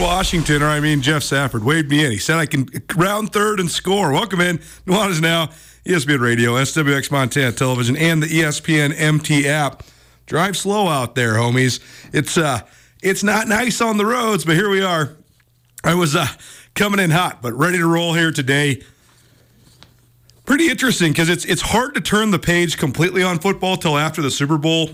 [0.00, 2.10] Washington, or I mean Jeff Safford, waved me in.
[2.10, 4.12] He said I can round third and score.
[4.12, 4.58] Welcome in.
[4.86, 5.48] Nuanez now,
[5.84, 9.82] ESPN Radio, SWX Montana Television, and the ESPN MT app.
[10.26, 11.80] Drive slow out there, homies.
[12.12, 12.60] It's uh,
[13.02, 15.16] it's not nice on the roads, but here we are.
[15.84, 16.26] I was uh,
[16.74, 18.82] coming in hot, but ready to roll here today.
[20.46, 24.22] Pretty interesting because it's it's hard to turn the page completely on football till after
[24.22, 24.90] the Super Bowl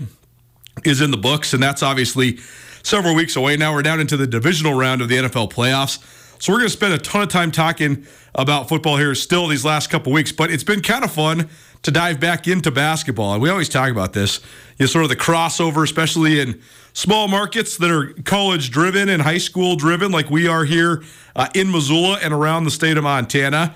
[0.83, 2.39] is in the books, and that's obviously
[2.83, 3.57] several weeks away.
[3.57, 5.99] Now we're down into the divisional round of the NFL playoffs.
[6.41, 9.63] So we're going to spend a ton of time talking about football here still these
[9.63, 11.49] last couple weeks, but it's been kind of fun
[11.83, 13.33] to dive back into basketball.
[13.33, 14.39] And we always talk about this,
[14.77, 16.59] you know, sort of the crossover, especially in
[16.93, 21.03] small markets that are college driven and high school driven, like we are here
[21.35, 23.75] uh, in Missoula and around the state of Montana.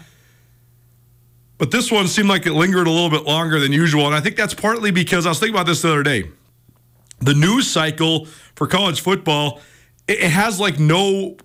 [1.57, 4.07] But this one seemed like it lingered a little bit longer than usual.
[4.07, 6.31] And I think that's partly because I was thinking about this the other day
[7.19, 9.61] the news cycle for college football
[10.07, 11.37] it, it has like no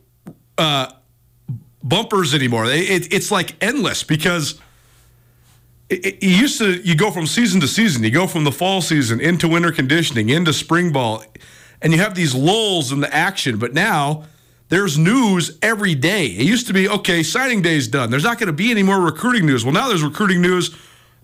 [0.58, 0.90] uh,
[1.82, 2.66] bumpers anymore.
[2.66, 4.60] It, it- it's like endless because
[5.88, 8.04] it, used to you go from season to season.
[8.04, 11.24] You go from the fall season into winter conditioning into spring ball,
[11.82, 13.58] and you have these lulls in the action.
[13.58, 14.24] But now
[14.68, 16.26] there's news every day.
[16.26, 18.10] It used to be okay, signing day's done.
[18.10, 19.64] There's not going to be any more recruiting news.
[19.64, 20.76] Well, now there's recruiting news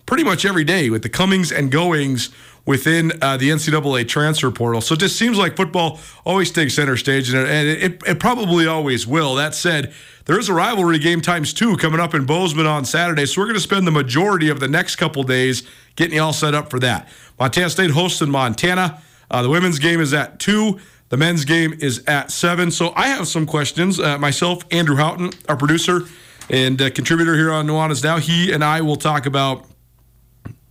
[0.05, 2.29] pretty much every day with the comings and goings
[2.67, 4.81] within uh, the NCAA transfer portal.
[4.81, 8.67] So it just seems like football always takes center stage, and, it, it, it probably
[8.67, 9.35] always will.
[9.35, 9.93] That said,
[10.25, 13.45] there is a rivalry game times two coming up in Bozeman on Saturday, so we're
[13.45, 15.63] going to spend the majority of the next couple days
[15.95, 17.07] getting you all set up for that.
[17.39, 19.01] Montana State hosts in Montana.
[19.31, 20.79] Uh, the women's game is at two.
[21.09, 22.69] The men's game is at seven.
[22.69, 23.97] So I have some questions.
[23.97, 26.01] Uh, myself, Andrew Houghton, our producer
[26.49, 29.65] and uh, contributor here on Nuanez Now, he and I will talk about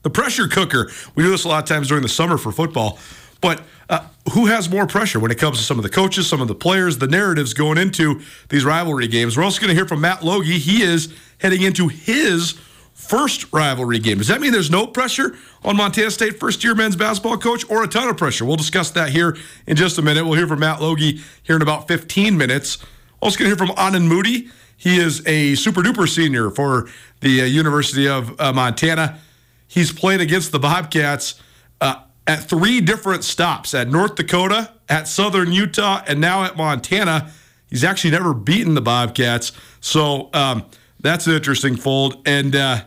[0.07, 0.89] the pressure cooker.
[1.17, 2.97] We do this a lot of times during the summer for football,
[3.41, 6.41] but uh, who has more pressure when it comes to some of the coaches, some
[6.41, 9.37] of the players, the narratives going into these rivalry games?
[9.37, 10.61] We're also going to hear from Matt Logie.
[10.61, 12.53] He is heading into his
[12.95, 14.19] first rivalry game.
[14.19, 17.83] Does that mean there's no pressure on Montana State first year men's basketball coach or
[17.83, 18.45] a ton of pressure?
[18.45, 19.37] We'll discuss that here
[19.67, 20.25] in just a minute.
[20.25, 22.79] We'll hear from Matt Logie here in about 15 minutes.
[23.21, 24.51] Also going to hear from Aanen Moody.
[24.77, 26.89] He is a super duper senior for
[27.23, 29.19] the uh, University of uh, Montana.
[29.67, 31.41] He's played against the Bobcats
[31.81, 37.31] uh, at three different stops at North Dakota, at Southern Utah, and now at Montana.
[37.69, 39.53] He's actually never beaten the Bobcats.
[39.81, 40.65] So um,
[41.01, 42.23] that's an interesting fold.
[42.27, 42.83] And uh,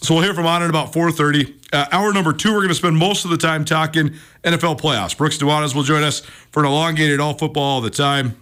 [0.00, 1.54] so we'll hear from Aanen about 4.30.
[1.72, 4.14] Uh, hour number two, we're going to spend most of the time talking
[4.44, 5.16] NFL playoffs.
[5.16, 8.36] Brooks Duanas will join us for an elongated all football all the time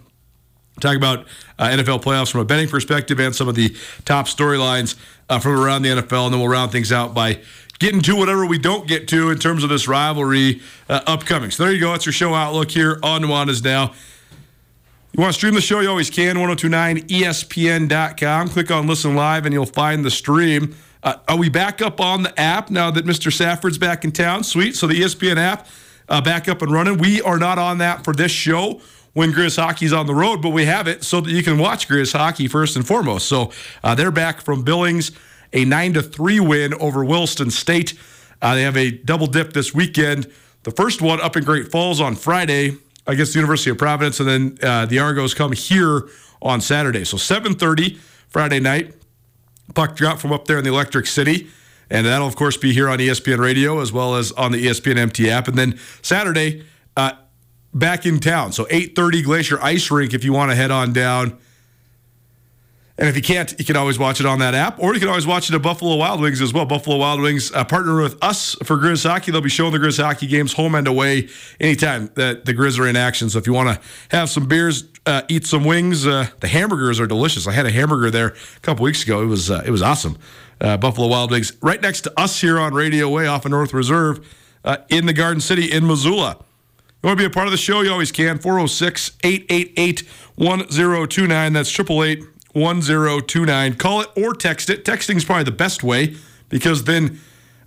[0.79, 1.27] Talk about
[1.59, 3.75] uh, NFL playoffs from a betting perspective and some of the
[4.05, 4.95] top storylines
[5.29, 7.39] uh, from around the NFL, and then we'll round things out by
[7.79, 11.51] getting to whatever we don't get to in terms of this rivalry uh, upcoming.
[11.51, 11.91] So there you go.
[11.91, 13.93] That's your show outlook here on Nuanez Now.
[15.13, 15.81] You want to stream the show?
[15.81, 16.37] You always can.
[16.37, 18.47] 1029ESPN.com.
[18.47, 20.73] Click on Listen Live and you'll find the stream.
[21.03, 23.33] Uh, are we back up on the app now that Mr.
[23.33, 24.45] Safford's back in town?
[24.45, 24.77] Sweet.
[24.77, 25.67] So the ESPN app
[26.07, 26.97] uh, back up and running.
[26.97, 28.79] We are not on that for this show
[29.13, 31.87] when Griz Hockey's on the road, but we have it so that you can watch
[31.87, 33.27] Griz Hockey first and foremost.
[33.27, 33.51] So
[33.83, 35.11] uh, they're back from Billings,
[35.53, 37.93] a 9 to 3 win over Williston State.
[38.41, 40.31] Uh, they have a double dip this weekend.
[40.63, 42.77] The first one up in Great Falls on Friday
[43.07, 46.07] against the University of Providence, and then uh, the Argos come here
[46.41, 47.03] on Saturday.
[47.03, 47.97] So 7:30
[48.29, 48.93] Friday night,
[49.73, 51.49] puck drop from up there in the Electric City,
[51.89, 54.97] and that'll of course be here on ESPN Radio as well as on the ESPN
[54.97, 55.47] MT app.
[55.47, 56.63] And then Saturday,
[56.95, 57.13] uh,
[57.73, 58.51] back in town.
[58.51, 61.37] So 8:30 Glacier Ice Rink if you want to head on down.
[62.97, 65.09] And if you can't, you can always watch it on that app, or you can
[65.09, 66.65] always watch it at Buffalo Wild Wings as well.
[66.65, 69.31] Buffalo Wild Wings uh, partner with us for Griz Hockey.
[69.31, 71.27] They'll be showing the Griz Hockey games home and away
[71.59, 73.27] anytime that the Griz are in action.
[73.31, 76.99] So if you want to have some beers, uh, eat some wings, uh, the hamburgers
[76.99, 77.47] are delicious.
[77.47, 79.23] I had a hamburger there a couple weeks ago.
[79.23, 80.19] It was uh, it was awesome.
[80.59, 83.73] Uh, Buffalo Wild Wings, right next to us here on Radio Way off of North
[83.73, 84.19] Reserve
[84.63, 86.37] uh, in the Garden City in Missoula.
[87.01, 87.81] You want to be a part of the show?
[87.81, 88.37] You always can.
[88.37, 90.03] 406 888
[90.35, 91.53] 1029.
[91.53, 93.73] That's 888 1029.
[93.75, 94.85] Call it or text it.
[94.85, 96.15] Texting is probably the best way
[96.49, 97.19] because then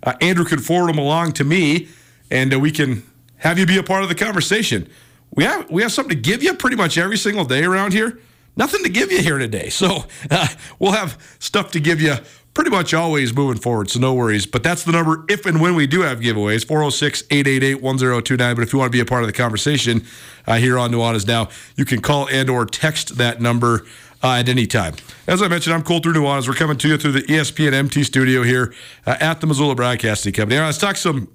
[0.03, 1.89] uh, Andrew can forward them along to me
[2.31, 3.03] and uh, we can
[3.37, 4.87] have you be a part of the conversation.
[5.31, 8.19] We have we have something to give you pretty much every single day around here.
[8.55, 9.67] Nothing to give you here today.
[9.67, 10.47] So uh,
[10.79, 12.15] we'll have stuff to give you
[12.55, 14.47] pretty much always moving forward, so no worries.
[14.47, 18.55] But that's the number if and when we do have giveaways 406 888 1029.
[18.55, 20.03] But if you want to be a part of the conversation
[20.47, 23.85] uh, here on Nuanez Now, you can call and or text that number
[24.23, 24.95] uh, at any time.
[25.27, 26.47] As I mentioned, I'm Colter Nuanez.
[26.47, 28.73] We're coming to you through the ESPN MT studio here
[29.05, 30.57] uh, at the Missoula Broadcasting Company.
[30.57, 31.27] Right, let's talk some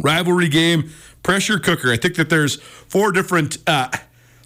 [0.00, 0.90] rivalry game
[1.22, 1.92] pressure cooker.
[1.92, 3.90] I think that there's four different uh,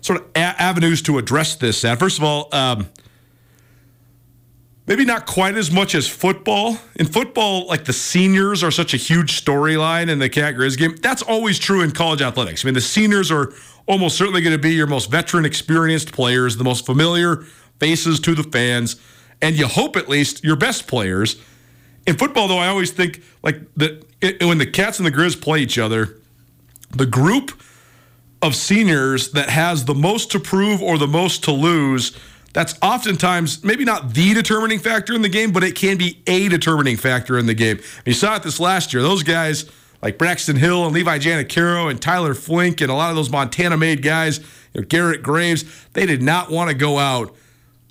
[0.00, 1.84] sort of a- avenues to address this.
[1.84, 2.88] At first of all, um,
[4.86, 6.78] maybe not quite as much as football.
[6.96, 10.96] In football, like the seniors are such a huge storyline in the Cat Griz game.
[10.96, 12.64] That's always true in college athletics.
[12.64, 13.52] I mean, the seniors are
[13.86, 17.44] almost certainly going to be your most veteran, experienced players, the most familiar
[17.78, 18.96] faces to the fans,
[19.40, 21.40] and you hope at least your best players.
[22.06, 24.04] In football, though, I always think like that
[24.42, 26.18] when the Cats and the Griz play each other,
[26.90, 27.52] the group
[28.42, 32.18] of seniors that has the most to prove or the most to lose
[32.52, 36.48] that's oftentimes maybe not the determining factor in the game, but it can be a
[36.48, 37.78] determining factor in the game.
[38.04, 39.02] You saw it this last year.
[39.02, 39.70] Those guys
[40.02, 44.02] like Braxton Hill and Levi Janacaro and Tyler Flink and a lot of those Montana-made
[44.02, 44.38] guys,
[44.72, 47.34] you know, Garrett Graves, they did not want to go out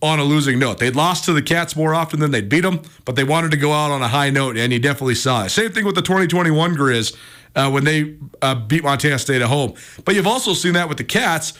[0.02, 0.80] on a losing note.
[0.80, 3.58] They'd lost to the Cats more often than they'd beat them, but they wanted to
[3.58, 5.50] go out on a high note, and you definitely saw it.
[5.50, 7.16] Same thing with the 2021 Griz
[7.56, 9.74] uh, when they uh, beat Montana State at home.
[10.06, 11.54] But you've also seen that with the Cats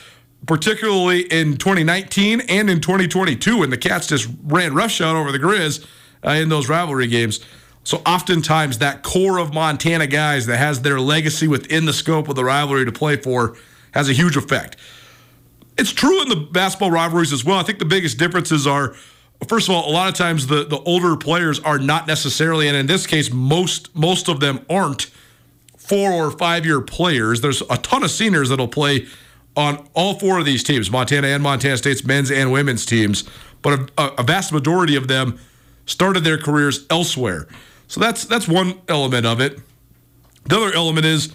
[0.46, 5.86] particularly in 2019 and in 2022 when the Cats just ran roughshod over the Griz
[6.24, 7.40] uh, in those rivalry games.
[7.84, 12.36] So oftentimes that core of Montana guys that has their legacy within the scope of
[12.36, 13.56] the rivalry to play for
[13.92, 14.76] has a huge effect.
[15.78, 17.58] It's true in the basketball rivalries as well.
[17.58, 18.94] I think the biggest differences are
[19.48, 22.76] first of all, a lot of times the, the older players are not necessarily, and
[22.76, 25.10] in this case, most most of them aren't
[25.76, 27.40] four or five year players.
[27.40, 29.06] There's a ton of seniors that'll play
[29.56, 33.24] on all four of these teams, Montana and Montana State's men's and women's teams,
[33.62, 35.38] but a, a vast majority of them
[35.86, 37.48] started their careers elsewhere.
[37.88, 39.58] So that's that's one element of it.
[40.44, 41.32] The other element is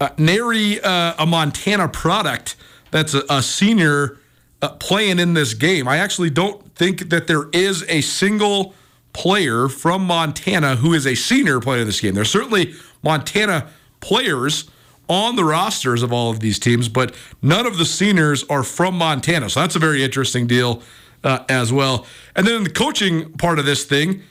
[0.00, 2.56] uh, nary uh, a Montana product
[2.90, 4.18] that's a, a senior
[4.62, 5.86] uh, playing in this game.
[5.86, 8.74] I actually don't think that there is a single
[9.12, 12.14] player from Montana who is a senior playing in this game.
[12.14, 13.68] There's certainly Montana
[14.00, 14.70] players
[15.10, 18.96] on the rosters of all of these teams, but none of the seniors are from
[18.96, 19.50] Montana.
[19.50, 20.82] So that's a very interesting deal
[21.24, 22.06] uh, as well.
[22.36, 24.22] And then the coaching part of this thing,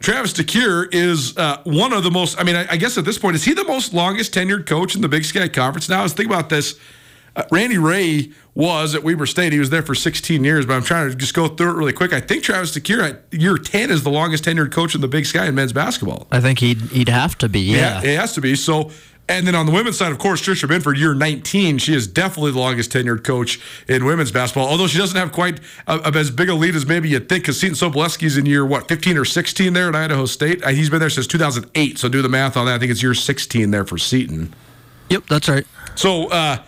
[0.00, 3.18] Travis DeCuire is uh, one of the most, I mean, I, I, guess at this
[3.18, 5.90] point, is he the most longest tenured coach in the Big Sky Conference?
[5.90, 6.80] Now, I was thinking about this.
[7.36, 9.52] Uh, Randy Rahe was at Weber State.
[9.52, 11.92] He was there for 16 years, but I'm trying to just go through it really
[11.92, 12.12] quick.
[12.12, 15.26] I think Travis DeCuire at year 10 is the longest tenured coach in the Big
[15.26, 16.26] Sky in men's basketball.
[16.32, 17.76] I think he'd, he'd have to be, yeah.
[17.76, 18.00] yeah.
[18.00, 18.56] He has to be.
[18.56, 18.90] So,
[19.30, 22.50] and then on the women's side, of course, Tricia Binford, year 19, she is definitely
[22.50, 24.68] the longest tenured coach in women's basketball.
[24.68, 27.44] Although she doesn't have quite a, a, as big a lead as maybe you'd think,
[27.44, 30.64] because Seton Sobolewski's in year, what, 15 or 16 there at Idaho State?
[30.64, 31.96] Uh, he's been there since 2008.
[31.96, 32.74] So do the math on that.
[32.74, 34.52] I think it's year 16 there for Seton.
[35.10, 35.64] Yep, that's right.
[35.94, 36.64] So, uh,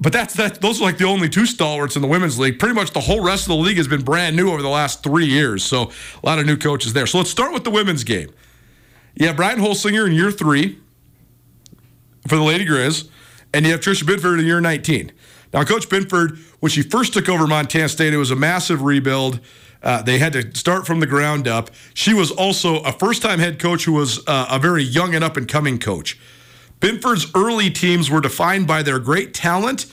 [0.00, 0.60] but that's that.
[0.60, 2.58] Those are like the only two stalwarts in the women's league.
[2.58, 5.04] Pretty much the whole rest of the league has been brand new over the last
[5.04, 5.62] three years.
[5.62, 7.06] So a lot of new coaches there.
[7.06, 8.30] So let's start with the women's game.
[9.14, 10.80] Yeah, Brian Holsinger in year three
[12.26, 13.08] for the Lady Griz,
[13.52, 15.12] and you have Tricia Binford in year 19.
[15.52, 19.40] Now, Coach Binford, when she first took over Montana State, it was a massive rebuild.
[19.82, 21.70] Uh, they had to start from the ground up.
[21.92, 25.22] She was also a first time head coach who was uh, a very young and
[25.22, 26.18] up and coming coach.
[26.80, 29.86] Binford's early teams were defined by their great talent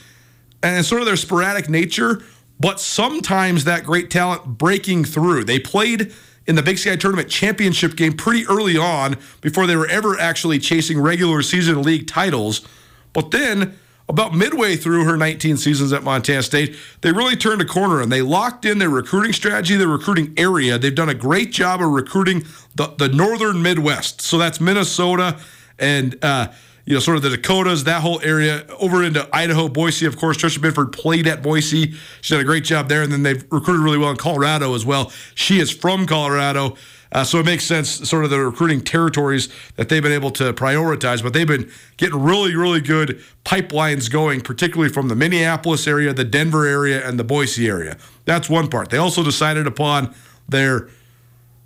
[0.63, 2.23] and sort of their sporadic nature,
[2.59, 5.43] but sometimes that great talent breaking through.
[5.43, 6.13] They played
[6.47, 10.59] in the Big Sky Tournament championship game pretty early on before they were ever actually
[10.59, 12.67] chasing regular season league titles.
[13.13, 13.77] But then,
[14.09, 18.11] about midway through her 19 seasons at Montana State, they really turned a corner and
[18.11, 20.77] they locked in their recruiting strategy, their recruiting area.
[20.77, 22.43] They've done a great job of recruiting
[22.75, 24.21] the, the northern Midwest.
[24.21, 25.39] So that's Minnesota
[25.79, 26.49] and uh,
[26.91, 30.05] you know, sort of the Dakotas, that whole area, over into Idaho, Boise.
[30.05, 31.93] Of course, Tricia Binford played at Boise.
[32.19, 34.85] She did a great job there, and then they've recruited really well in Colorado as
[34.85, 35.09] well.
[35.33, 36.75] She is from Colorado.
[37.13, 40.51] Uh, so it makes sense, sort of the recruiting territories that they've been able to
[40.51, 41.23] prioritize.
[41.23, 46.25] But they've been getting really, really good pipelines going, particularly from the Minneapolis area, the
[46.25, 47.95] Denver area, and the Boise area.
[48.25, 48.89] That's one part.
[48.89, 50.13] They also decided upon
[50.49, 50.89] their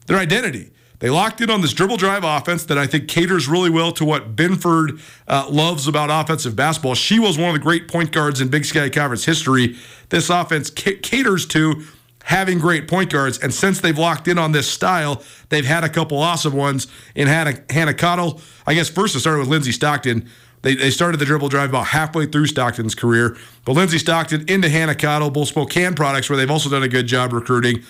[0.06, 0.70] their identity.
[1.06, 4.04] They locked in on this dribble drive offense that I think caters really well to
[4.04, 6.96] what Binford uh, loves about offensive basketball.
[6.96, 9.76] She was one of the great point guards in Big Sky Conference history.
[10.10, 11.84] This offense c- caters to
[12.24, 15.90] having great point guards, and since they've locked in on this style, they've had a
[15.90, 18.42] couple awesome ones in Hannah, Hannah Cottle.
[18.66, 20.28] I guess first it started with Lindsey Stockton.
[20.64, 24.70] They, they started the dribble drive about halfway through Stockton's career, but Lindsey Stockton into
[24.70, 27.84] Hannah Cottle, both Spokane products, where they've also done a good job recruiting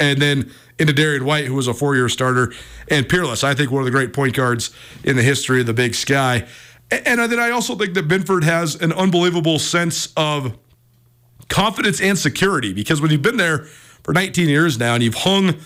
[0.00, 2.52] and then into Darian White, who was a four year starter,
[2.88, 5.74] and Peerless, I think one of the great point guards in the history of the
[5.74, 6.46] Big Sky.
[6.90, 10.56] And uh, then I also think that Binford has an unbelievable sense of
[11.48, 13.58] confidence and security because when you've been there
[14.02, 15.56] for 19 years now and you've hung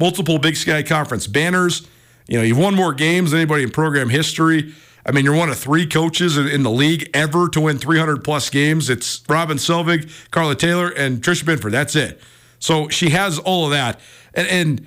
[0.00, 1.86] multiple Big Sky Conference banners,
[2.26, 4.74] you know, you've won more games than anybody in program history.
[5.04, 8.50] I mean, you're one of three coaches in, the league ever to win 300 plus
[8.50, 8.88] games.
[8.88, 11.72] It's Robin Selvig, Carla Taylor, and Tricia Binford.
[11.72, 12.20] That's it.
[12.62, 13.98] So she has all of that,
[14.34, 14.86] and, and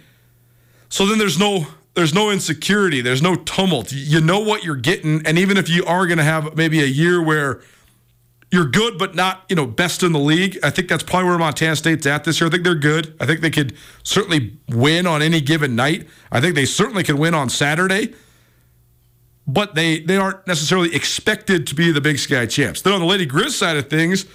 [0.88, 3.92] so then there's no there's no insecurity, there's no tumult.
[3.92, 6.88] You know what you're getting, and even if you are going to have maybe a
[6.88, 7.62] year where
[8.50, 11.38] you're good but not you know best in the league, I think that's probably where
[11.38, 12.48] Montana State's at this year.
[12.48, 13.14] I think they're good.
[13.20, 16.08] I think they could certainly win on any given night.
[16.32, 18.14] I think they certainly can win on Saturday
[19.48, 22.82] but they they aren't necessarily expected to be the Big Sky champs.
[22.82, 24.26] Then on the Lady Griz side of things,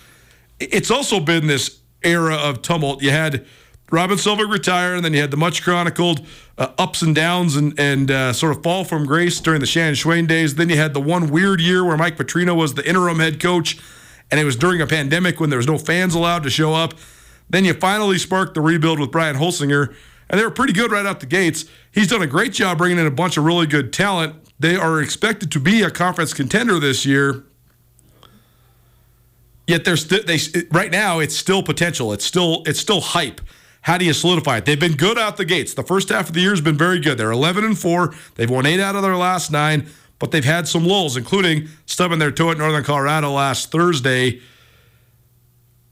[0.61, 3.03] it's also been this era of tumult.
[3.03, 3.47] You had
[3.91, 6.25] Robin Selvig retire, and then you had the much chronicled
[6.57, 9.95] uh, ups and downs and, and uh, sort of fall from grace during the Shannon
[9.95, 10.55] Schweyen days.
[10.55, 13.79] Then you had the one weird year where Mike Petrino was the interim head coach,
[14.31, 16.95] and it was during a pandemic when there was no fans allowed to show up.
[17.49, 19.93] Then you finally sparked the rebuild with Brian Holsinger,
[20.29, 21.65] and they were pretty good right out the gates.
[21.91, 24.37] He's done a great job bringing in a bunch of really good talent.
[24.61, 27.45] They are expected to be a conference contender this year.
[29.71, 30.41] Yet there's st- they
[30.73, 32.13] right now it's still potential.
[32.13, 33.41] It's still it's still hype.
[33.83, 34.65] How do you solidify it?
[34.65, 35.75] They've been good out the gates.
[35.75, 37.17] The first half of the year has been very good.
[37.17, 38.13] They're 11 and 4.
[38.35, 39.87] They've won 8 out of their last 9,
[40.19, 44.41] but they've had some lulls including stubbing their toe at Northern Colorado last Thursday.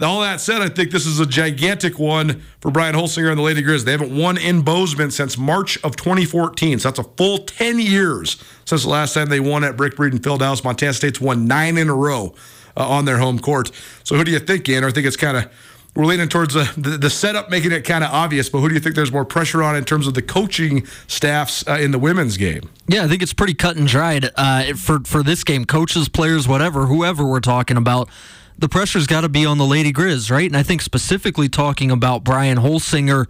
[0.00, 3.42] All that said, I think this is a gigantic one for Brian Holsinger and the
[3.42, 3.84] Lady Griz.
[3.84, 6.80] They haven't won in Bozeman since March of 2014.
[6.80, 10.18] So that's a full 10 years since the last time they won at Brick Breeden
[10.18, 10.64] Fieldhouse.
[10.64, 12.34] Montana State's won nine in a row
[12.78, 13.70] uh, on their home court.
[14.04, 14.84] So who do you think, Ian?
[14.84, 15.50] I think it's kind of
[15.94, 18.48] we're leaning towards the, the, the, setup, making it kind of obvious.
[18.48, 21.66] But who do you think there's more pressure on in terms of the coaching staffs
[21.66, 22.70] uh, in the women's game?
[22.86, 25.64] Yeah, I think it's pretty cut and dried uh, for for this game.
[25.64, 28.08] Coaches, players, whatever, whoever we're talking about.
[28.60, 30.46] The pressure's got to be on the Lady Griz, right?
[30.46, 33.26] And I think specifically talking about Brian Holsinger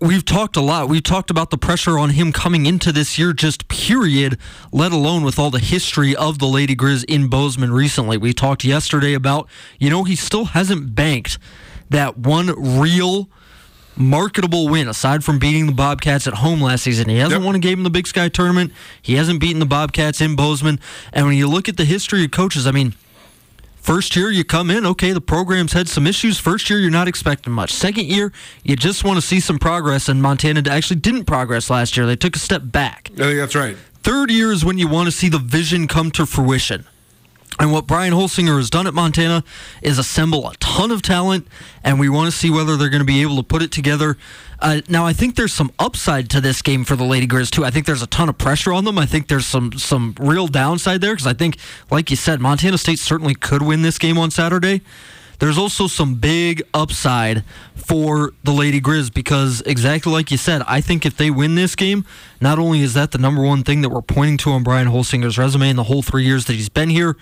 [0.00, 0.88] we've talked a lot.
[0.88, 4.38] We've talked about the pressure on him coming into this year, just period,
[4.72, 8.16] let alone with all the history of the Lady Griz in Bozeman recently.
[8.16, 9.48] We talked yesterday about,
[9.78, 11.38] you know, he still hasn't banked
[11.90, 13.28] that one real
[13.96, 17.08] marketable win aside from beating the Bobcats at home last season.
[17.08, 17.46] He hasn't yep.
[17.46, 18.72] won a game in the Big Sky tournament.
[19.00, 20.80] He hasn't beaten the Bobcats in Bozeman.
[21.12, 22.94] And when you look at the history of coaches, I mean,
[23.84, 26.38] First year, you come in, okay, the program's had some issues.
[26.38, 27.70] First year, you're not expecting much.
[27.70, 31.94] Second year, you just want to see some progress, and Montana actually didn't progress last
[31.94, 32.06] year.
[32.06, 33.10] They took a step back.
[33.12, 33.76] I think that's right.
[34.02, 36.86] Third year is when you want to see the vision come to fruition.
[37.58, 39.44] And what Brian Holsinger has done at Montana
[39.80, 41.46] is assemble a ton of talent,
[41.84, 44.16] and we want to see whether they're going to be able to put it together.
[44.58, 47.64] Uh, now, I think there's some upside to this game for the Lady Griz too.
[47.64, 48.98] I think there's a ton of pressure on them.
[48.98, 51.58] I think there's some some real downside there because I think,
[51.90, 54.80] like you said, Montana State certainly could win this game on Saturday.
[55.38, 57.44] There's also some big upside
[57.74, 61.74] for the Lady Griz because, exactly like you said, I think if they win this
[61.74, 62.04] game,
[62.40, 65.36] not only is that the number one thing that we're pointing to on Brian Holsinger's
[65.36, 67.16] resume in the whole three years that he's been here,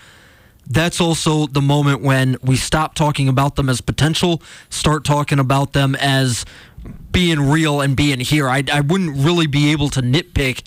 [0.66, 5.73] that's also the moment when we stop talking about them as potential, start talking about
[5.73, 6.45] them as
[7.11, 8.49] being real and being here.
[8.49, 10.62] I, I wouldn't really be able to nitpick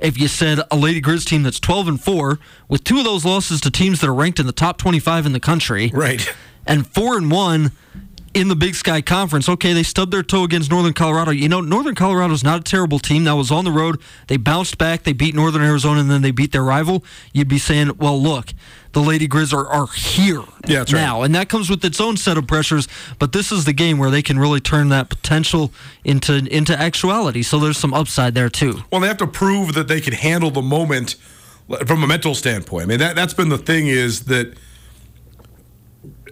[0.00, 2.38] if you said a Lady Griz team that's 12 and 4
[2.68, 5.32] with two of those losses to teams that are ranked in the top 25 in
[5.32, 5.90] the country.
[5.92, 6.32] Right
[6.68, 7.72] and four and one
[8.34, 9.48] in the Big Sky Conference.
[9.48, 11.32] Okay, they stubbed their toe against Northern Colorado.
[11.32, 13.24] You know, Northern Colorado is not a terrible team.
[13.24, 14.00] That was on the road.
[14.28, 15.02] They bounced back.
[15.02, 17.04] They beat Northern Arizona, and then they beat their rival.
[17.32, 18.52] You'd be saying, well, look,
[18.92, 22.38] the Lady Griz are, are here yeah, now, and that comes with its own set
[22.38, 22.88] of pressures.
[23.18, 25.72] But this is the game where they can really turn that potential
[26.04, 27.42] into into actuality.
[27.42, 28.82] So there's some upside there too.
[28.90, 31.16] Well, they have to prove that they can handle the moment
[31.86, 32.84] from a mental standpoint.
[32.84, 34.56] I mean, that that's been the thing is that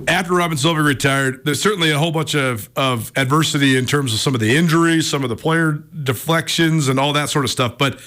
[0.08, 4.20] after Robin Selvig retired, there's certainly a whole bunch of, of adversity in terms of
[4.20, 7.78] some of the injuries, some of the player deflections, and all that sort of stuff.
[7.78, 8.00] But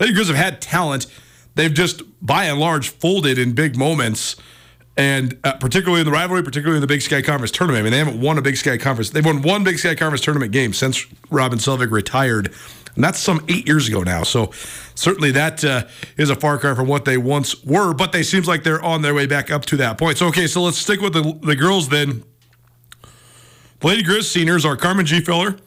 [0.00, 1.06] Lady Griz have had talent.
[1.56, 4.36] They've just, by and large, folded in big moments,
[4.96, 7.80] and uh, particularly in the rivalry, particularly in the Big Sky Conference tournament.
[7.80, 9.10] I mean, they haven't won a Big Sky Conference.
[9.10, 12.54] They've won one Big Sky Conference tournament game since Robin Selvig retired
[12.96, 14.24] and that's some eight years ago now.
[14.24, 14.50] So
[14.94, 15.84] certainly that uh,
[16.16, 19.02] is a far cry from what they once were, but they seems like they're on
[19.02, 20.18] their way back up to that point.
[20.18, 22.24] So okay, so let's stick with the, the girls then.
[23.82, 25.60] Lady Griz seniors are Carmen Gfeller,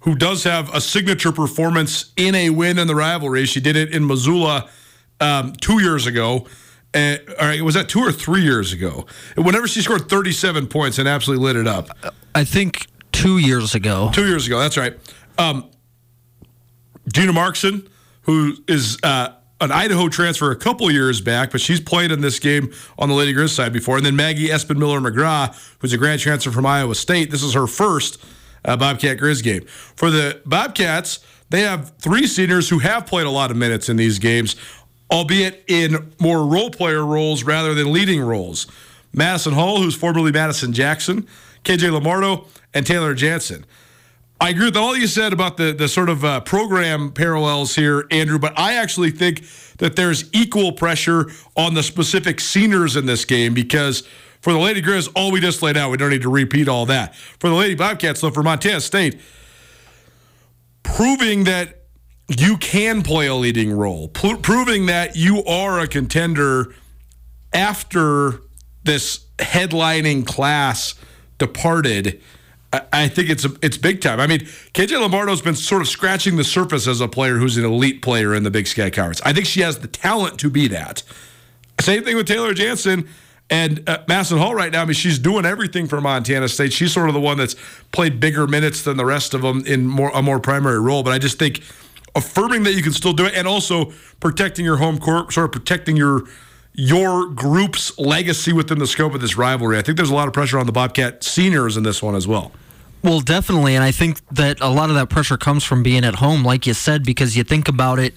[0.00, 3.44] who does have a signature performance in a win in the rivalry.
[3.44, 4.70] She did it in Missoula
[5.20, 6.46] um, two years ago.
[6.94, 9.06] And, all right, was that two or three years ago?
[9.36, 11.90] Whenever she scored 37 points and absolutely lit it up.
[12.34, 14.10] I think two years ago.
[14.12, 14.96] Two years ago, that's right.
[15.36, 15.70] Um,
[17.12, 17.88] Gina Marxen,
[18.22, 22.38] who is uh, an Idaho transfer a couple years back, but she's played in this
[22.38, 23.96] game on the Lady Griz side before.
[23.96, 27.30] And then Maggie Espenmiller-McGraw, who's a grad transfer from Iowa State.
[27.30, 28.22] This is her first
[28.64, 29.64] uh, Bobcat Griz game.
[29.66, 31.20] For the Bobcats,
[31.50, 34.54] they have three seniors who have played a lot of minutes in these games,
[35.10, 38.66] albeit in more role player roles rather than leading roles.
[39.12, 41.26] Madison Hall, who's formerly Madison Jackson,
[41.64, 43.64] KJ Lamardo, and Taylor Janssen.
[44.40, 48.06] I agree with all you said about the the sort of uh, program parallels here,
[48.10, 48.38] Andrew.
[48.38, 49.42] But I actually think
[49.78, 54.06] that there's equal pressure on the specific seniors in this game because
[54.40, 56.86] for the Lady Griz, all we just laid out, we don't need to repeat all
[56.86, 57.16] that.
[57.16, 59.20] For the Lady Bobcats, though, for Montana State,
[60.84, 61.77] proving that
[62.28, 66.74] you can play a leading role, proving that you are a contender
[67.52, 68.40] after
[68.84, 70.94] this headlining class
[71.38, 72.20] departed
[72.92, 74.20] I think it's it's big time.
[74.20, 77.64] I mean, KJ Lamardo's been sort of scratching the surface as a player who's an
[77.64, 79.22] elite player in the Big Sky Conference.
[79.24, 81.02] I think she has the talent to be that.
[81.80, 83.08] Same thing with Taylor Janssen
[83.48, 84.82] and uh, Madison Hall right now.
[84.82, 86.74] I mean, she's doing everything for Montana State.
[86.74, 87.56] She's sort of the one that's
[87.90, 91.02] played bigger minutes than the rest of them in more a more primary role.
[91.02, 91.62] But I just think
[92.14, 95.52] affirming that you can still do it and also protecting your home court, sort of
[95.52, 96.24] protecting your
[96.74, 99.76] your group's legacy within the scope of this rivalry.
[99.76, 102.28] I think there's a lot of pressure on the Bobcat seniors in this one as
[102.28, 102.52] well.
[103.02, 103.74] Well, definitely.
[103.74, 106.66] And I think that a lot of that pressure comes from being at home, like
[106.66, 108.14] you said, because you think about it,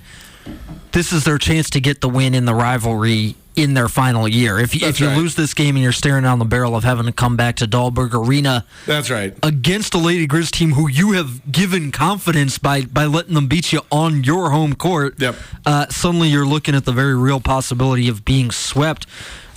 [0.92, 4.60] this is their chance to get the win in the rivalry in their final year.
[4.60, 5.18] If, if you right.
[5.18, 7.68] lose this game and you're staring down the barrel of having to come back to
[7.68, 12.82] Dahlberg Arena, that's right, against a Lady Griz team who you have given confidence by
[12.86, 15.20] by letting them beat you on your home court.
[15.20, 15.36] Yep.
[15.66, 19.06] Uh, suddenly you're looking at the very real possibility of being swept.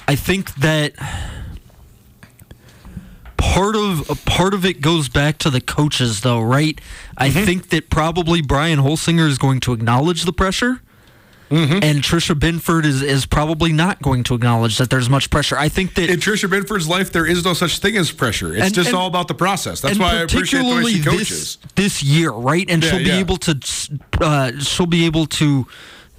[0.06, 0.94] I think that
[3.52, 6.80] part of a part of it goes back to the coaches though right
[7.16, 7.44] i mm-hmm.
[7.44, 10.80] think that probably brian holsinger is going to acknowledge the pressure
[11.50, 11.84] Mm-hmm.
[11.84, 15.56] And Tricia Binford is, is probably not going to acknowledge that there's much pressure.
[15.56, 18.52] I think that in Tricia Binford's life, there is no such thing as pressure.
[18.52, 19.80] It's and, just and, all about the process.
[19.80, 22.68] That's why I appreciate the way she coaches this, this year, right?
[22.68, 23.18] And yeah, she'll be yeah.
[23.18, 23.60] able to
[24.20, 25.66] uh, she'll be able to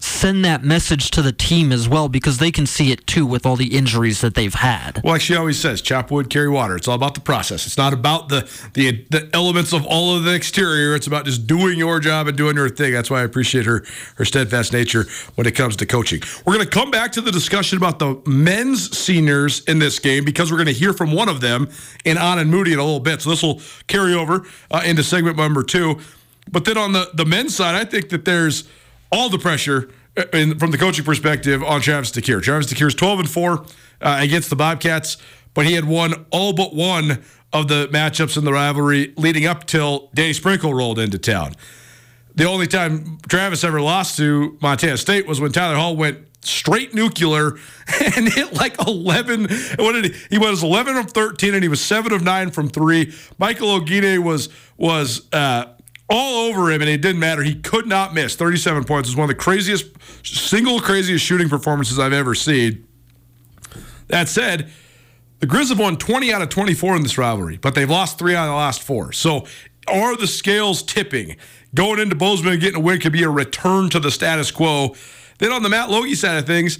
[0.05, 3.45] send that message to the team as well because they can see it too with
[3.45, 5.01] all the injuries that they've had.
[5.03, 6.75] Well, like she always says, chop wood, carry water.
[6.75, 7.65] It's all about the process.
[7.65, 10.95] It's not about the the the elements of all of the exterior.
[10.95, 12.93] It's about just doing your job and doing your thing.
[12.93, 13.83] That's why I appreciate her
[14.15, 16.21] her steadfast nature when it comes to coaching.
[16.45, 20.23] We're going to come back to the discussion about the men's seniors in this game
[20.23, 21.67] because we're going to hear from one of them
[22.05, 23.21] Aanen Moody in a little bit.
[23.21, 25.99] So this will carry over uh, into segment number two.
[26.51, 28.67] But then on the the men's side, I think that there's
[29.11, 29.89] all the pressure
[30.33, 32.41] in, from the coaching perspective on Travis DeCuire.
[32.41, 33.65] Travis DeCuire is 12 and 4
[34.01, 35.17] uh, against the Bobcats,
[35.53, 37.23] but he had won all but one
[37.53, 41.55] of the matchups in the rivalry leading up till Danny Sprinkle rolled into town.
[42.35, 46.93] The only time Travis ever lost to Montana State was when Tyler Hall went straight
[46.93, 47.57] nuclear
[48.15, 49.47] and hit like 11.
[49.77, 50.21] What did he?
[50.29, 53.13] He was 11 of 13 and he was 7 of 9 from 3.
[53.37, 55.74] Michael Oguine was was uh,
[56.09, 57.43] all over him and it didn't matter.
[57.43, 58.35] He could not miss.
[58.35, 59.09] 37 points.
[59.09, 59.87] Was one of the craziest
[60.23, 62.87] single craziest shooting performances I've ever seen.
[64.07, 64.71] That said,
[65.39, 68.35] the Griz have won 20 out of 24 in this rivalry, but they've lost 3
[68.35, 69.11] out of the last 4.
[69.13, 69.45] So
[69.87, 71.37] are the scales tipping?
[71.73, 74.95] Going into Bozeman and getting a win could be a return to the status quo.
[75.39, 76.79] Then on the Matt Logie side of things,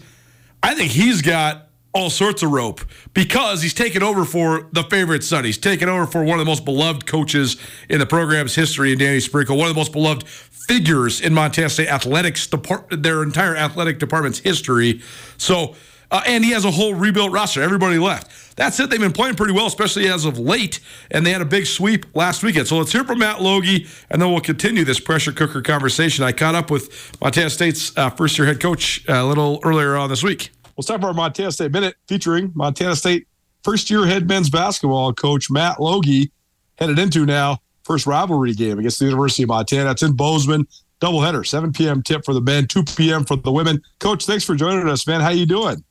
[0.63, 2.81] I think he's got all sorts of rope
[3.13, 5.45] because he's taken over for the favorite son.
[5.45, 7.55] He's taken over for one of the most beloved coaches
[7.89, 11.69] in the program's history in Danny Sprinkle, one of the most beloved figures in Montana
[11.69, 12.49] State athletics
[12.91, 15.01] their entire athletic department's history.
[15.37, 15.75] So,
[16.11, 17.61] uh, and he has a whole rebuilt roster.
[17.61, 18.57] Everybody left.
[18.57, 18.89] That's it.
[18.89, 20.81] They've been playing pretty well, especially as of late,
[21.11, 22.67] and they had a big sweep last weekend.
[22.67, 26.25] So let's hear from Matt Logie, and then we'll continue this pressure cooker conversation.
[26.25, 29.95] I caught up with Montana State's uh, first year head coach uh, a little earlier
[29.95, 30.51] on this week.
[30.77, 33.27] Let's talk about our Montana State Minute featuring Montana State
[33.63, 36.31] first year head men's basketball coach Matt Logie,
[36.77, 39.91] headed into now first rivalry game against the University of Montana.
[39.91, 40.67] It's in Bozeman.
[41.01, 42.01] Doubleheader, 7 p.m.
[42.01, 43.25] tip for the men, 2 p.m.
[43.25, 43.81] for the women.
[43.99, 45.19] Coach, thanks for joining us, man.
[45.19, 45.83] How you doing?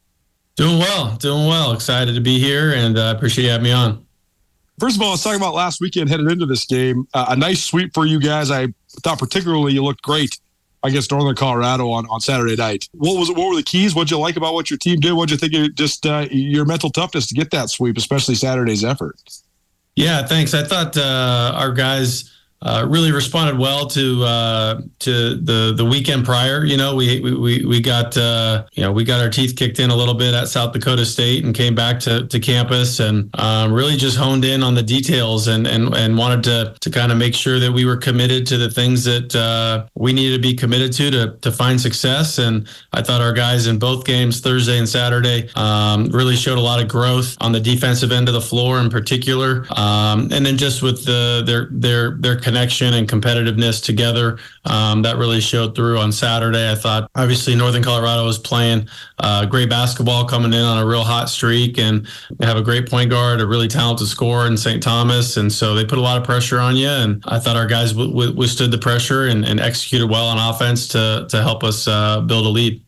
[0.57, 1.73] Doing well, doing well.
[1.73, 4.05] Excited to be here, and I uh, appreciate you having me on.
[4.79, 7.07] First of all, let's talk about last weekend headed into this game.
[7.13, 8.51] Uh, a nice sweep for you guys.
[8.51, 8.69] I
[9.03, 10.39] thought particularly you looked great
[10.85, 12.89] against Northern Colorado on, on Saturday night.
[12.93, 13.95] What was what were the keys?
[13.95, 15.13] What'd you like about what your team did?
[15.13, 18.85] What'd you think of just uh, your mental toughness to get that sweep, especially Saturday's
[18.85, 19.17] effort?
[19.97, 20.55] Yeah, thanks.
[20.55, 22.31] I thought uh, our guys
[22.65, 26.65] uh, really responded well to uh, to the the weekend prior.
[26.65, 29.91] You know, we we we got uh, you know we got our teeth kicked in
[29.91, 33.73] a little bit at South Dakota State and came back to, to campus and um,
[33.73, 37.19] really just honed in on the details and and and wanted to to kind of
[37.19, 40.55] make sure that we were committed to the things that uh, we needed to be
[40.55, 42.39] committed to to to find success.
[42.39, 46.63] And I thought our guys in both games Thursday and Saturday um, really showed a
[46.63, 50.57] lot of growth on the defensive end of the floor in particular, um, and then
[50.57, 54.39] just with the their their their connection and competitiveness together.
[54.67, 56.71] Um, that really showed through on Saturday.
[56.71, 61.03] I thought obviously Northern Colorado was playing uh, great basketball, coming in on a real
[61.03, 62.07] hot streak, and
[62.39, 65.75] they have a great point guard, a really talented scorer in Saint Thomas, and so
[65.75, 66.89] they put a lot of pressure on you.
[66.89, 70.37] And I thought our guys w- w- withstood the pressure and, and, executed well on
[70.39, 72.84] offense to to help us uh, build a lead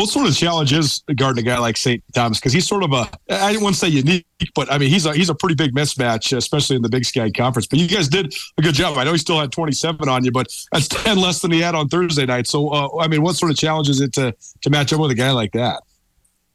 [0.00, 2.38] what sort of challenge is guarding a guy like Saint Thomas?
[2.38, 5.04] Because he's sort of a I didn't want to say unique, but I mean he's
[5.04, 7.66] a he's a pretty big mismatch, especially in the Big Sky Conference.
[7.66, 8.96] But you guys did a good job.
[8.96, 11.74] I know he still had 27 on you, but that's 10 less than he had
[11.74, 12.46] on Thursday night.
[12.46, 15.10] So uh, I mean, what sort of challenge is it to to match up with
[15.10, 15.82] a guy like that?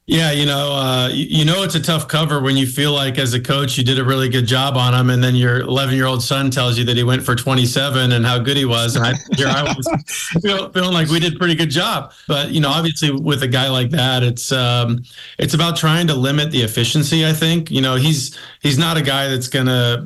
[0.07, 3.33] Yeah, you know, uh, you, know it's a tough cover when you feel like as
[3.33, 6.05] a coach you did a really good job on him, and then your 11 year
[6.05, 9.03] old son tells you that he went for 27 and how good he was, and
[9.03, 9.89] I, here I was
[10.43, 12.13] feel, feeling like we did pretty good job.
[12.27, 15.03] But you know, obviously with a guy like that, it's um,
[15.39, 17.25] it's about trying to limit the efficiency.
[17.25, 20.05] I think you know he's he's not a guy that's gonna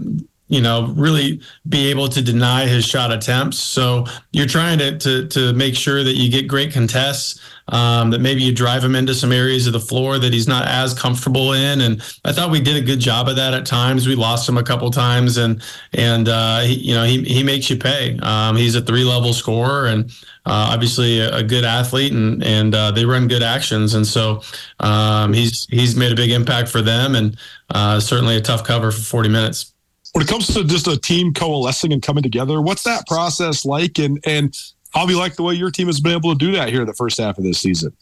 [0.49, 3.59] you know, really be able to deny his shot attempts.
[3.59, 7.39] So you're trying to to to make sure that you get great contests.
[7.71, 10.67] Um, that maybe you drive him into some areas of the floor that he's not
[10.67, 14.07] as comfortable in, and I thought we did a good job of that at times.
[14.07, 15.61] We lost him a couple times, and
[15.93, 18.17] and uh, he, you know he he makes you pay.
[18.23, 20.09] Um, he's a three level scorer, and
[20.47, 24.41] uh, obviously a, a, good athlete, and and uh, they run good actions, and so
[24.79, 27.37] um, he's he's made a big impact for them, and
[27.69, 29.73] uh, certainly a tough cover for 40 minutes
[30.13, 33.99] when it comes to just a team coalescing and coming together, what's that process like?
[33.99, 34.55] And and
[34.93, 36.83] how do you like the way your team has been able to do that here
[36.85, 37.95] the first half of this season?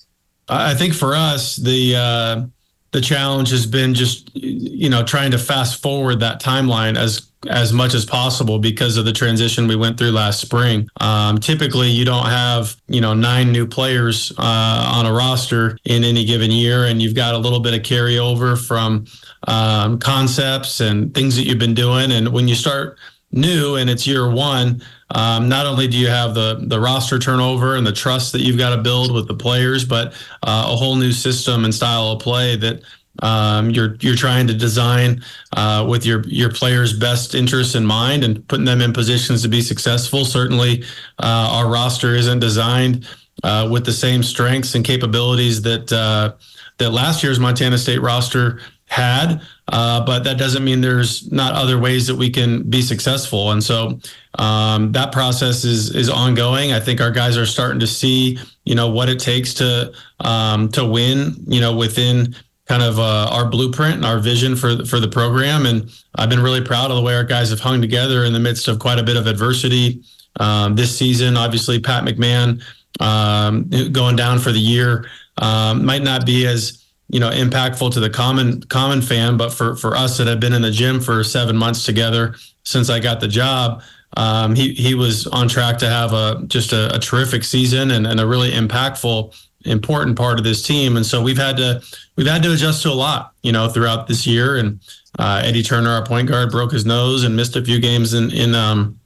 [0.49, 2.45] I think for us, the uh,
[2.91, 7.71] the challenge has been just you know trying to fast forward that timeline as as
[7.71, 10.89] much as possible because of the transition we went through last spring.
[10.99, 16.03] Um, typically, you don't have you know nine new players uh, on a roster in
[16.03, 19.05] any given year, and you've got a little bit of carryover from
[19.47, 22.11] um, concepts and things that you've been doing.
[22.11, 22.97] And when you start
[23.31, 27.75] new and it's year one, um, not only do you have the the roster turnover
[27.75, 30.13] and the trust that you've got to build with the players, but
[30.43, 32.81] uh, a whole new system and style of play that
[33.23, 35.23] um, you're you're trying to design
[35.55, 39.47] uh, with your your players' best interests in mind and putting them in positions to
[39.47, 40.25] be successful.
[40.25, 40.83] Certainly,
[41.19, 43.07] uh, our roster isn't designed
[43.43, 46.33] uh, with the same strengths and capabilities that uh,
[46.77, 51.77] that last year's Montana State roster had, uh, but that doesn't mean there's not other
[51.77, 53.51] ways that we can be successful.
[53.51, 53.99] And so
[54.39, 56.71] um, that process is is ongoing.
[56.71, 60.69] I think our guys are starting to see, you know, what it takes to um,
[60.69, 62.33] to win, you know, within
[62.65, 65.65] kind of uh, our blueprint and our vision for for the program.
[65.65, 68.39] And I've been really proud of the way our guys have hung together in the
[68.39, 70.01] midst of quite a bit of adversity
[70.39, 71.35] um, this season.
[71.35, 72.63] Obviously, Pat McMahon
[73.01, 77.99] um, going down for the year um, might not be as you know impactful to
[77.99, 81.23] the common common fan, but for for us that have been in the gym for
[81.23, 83.81] seven months together since I got the job.
[84.15, 88.07] Um, he he was on track to have a just a, a terrific season and,
[88.07, 89.33] and a really impactful
[89.65, 90.95] important part of this team.
[90.95, 91.81] And so we've had to
[92.15, 94.57] we've had to adjust to a lot, you know, throughout this year.
[94.57, 94.79] And
[95.19, 98.31] uh, Eddie Turner, our point guard, broke his nose and missed a few games in
[98.31, 98.99] in um,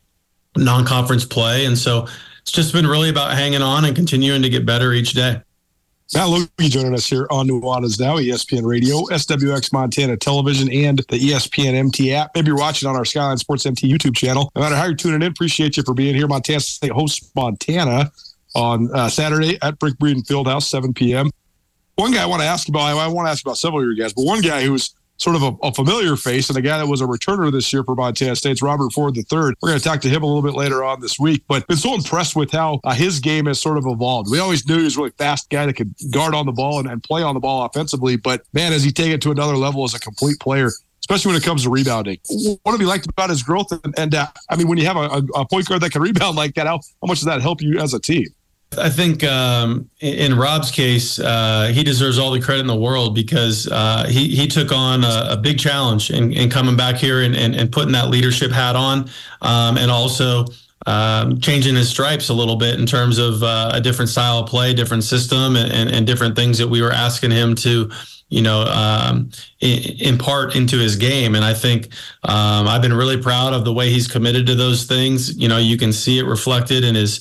[0.56, 1.66] non-conference play.
[1.66, 2.08] And so
[2.42, 5.42] it's just been really about hanging on and continuing to get better each day.
[6.14, 11.18] Matt Logie joining us here on Nuanez Now, ESPN Radio, SWX Montana Television, and the
[11.18, 12.32] ESPN MT app.
[12.36, 14.52] Maybe you're watching on our Skyline Sports MT YouTube channel.
[14.54, 16.28] No matter how you're tuning in, appreciate you for being here.
[16.28, 18.12] Montana State hosts Montana
[18.56, 21.30] on uh, Saturday at Brick Breeden Fieldhouse, 7 p.m.
[21.96, 23.96] One guy I want to ask about, I want to ask about several of your
[23.96, 26.88] guys, but one guy who's sort of a, a, familiar face and a guy that
[26.88, 29.24] was a returner this year for Montana State's Robert Ford III.
[29.32, 31.78] We're going to talk to him a little bit later on this week, but been
[31.78, 34.32] so impressed with how uh, his game has sort of evolved.
[34.32, 36.80] We always knew he was a really fast guy that could guard on the ball
[36.80, 39.56] and, and play on the ball offensively, but man, as he take it to another
[39.56, 42.18] level as a complete player, especially when it comes to rebounding.
[42.64, 43.72] What have you liked about his growth?
[43.72, 46.36] And, and uh, I mean, when you have a, a, point guard that can rebound
[46.36, 48.28] like that, how, how much does that help you as a team?
[48.78, 53.14] I think um, in Rob's case, uh, he deserves all the credit in the world
[53.14, 57.22] because uh, he he took on a, a big challenge in, in, coming back here
[57.22, 59.10] and, and, and, putting that leadership hat on,
[59.42, 60.46] um, and also
[60.86, 64.48] um, changing his stripes a little bit in terms of uh, a different style of
[64.48, 67.92] play, different system, and, and, different things that we were asking him to,
[68.30, 69.30] you know, um,
[69.60, 71.36] impart into his game.
[71.36, 71.90] And I think
[72.24, 75.38] um, I've been really proud of the way he's committed to those things.
[75.38, 77.20] You know, you can see it reflected in his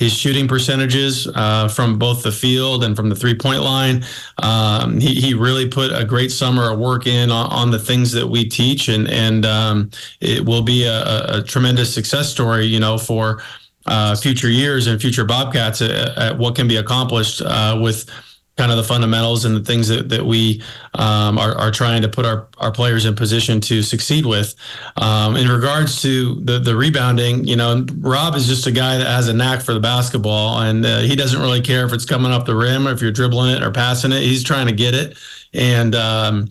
[0.00, 4.02] his shooting percentages uh, from both the field and from the three point line.
[4.42, 8.10] Um, he, he really put a great summer of work in on, on the things
[8.12, 12.80] that we teach, and and um, it will be a, a, tremendous success story, you
[12.80, 13.42] know, for
[13.86, 18.08] uh, future years and future Bobcats at, at what can be accomplished uh, with
[18.56, 20.62] kind of the fundamentals and the things that, that we
[20.94, 24.54] um, are, are trying to put our, our players in position to succeed with.
[24.96, 29.06] Um, in regards to the, the rebounding, you know, Rob is just a guy that
[29.06, 32.32] has a knack for the basketball and uh, he doesn't really care if it's coming
[32.32, 34.22] up the rim or if you're dribbling it or passing it.
[34.22, 35.16] He's trying to get it.
[35.54, 36.48] And um,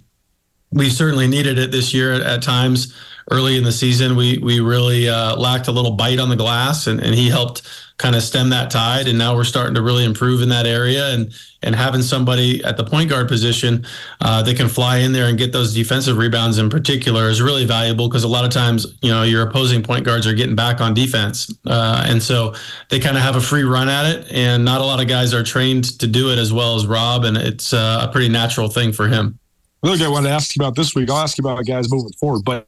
[0.72, 2.96] we certainly needed it this year at, at times
[3.30, 4.16] early in the season.
[4.16, 7.68] We, we really uh, lacked a little bite on the glass and, and he helped
[8.00, 9.08] kind of stem that tide.
[9.08, 11.14] And now we're starting to really improve in that area.
[11.14, 11.32] And
[11.62, 13.86] and having somebody at the point guard position
[14.22, 17.66] uh, that can fly in there and get those defensive rebounds in particular is really
[17.66, 20.80] valuable because a lot of times you know your opposing point guards are getting back
[20.80, 22.56] on defense, uh, and so
[22.90, 24.32] they kind of have a free run at it.
[24.32, 27.26] And not a lot of guys are trained to do it as well as Rob,
[27.26, 29.38] and it's uh, a pretty natural thing for him.
[29.82, 31.10] Another guy I wanted to ask you about this week.
[31.10, 32.68] I'll ask you about guys moving forward, but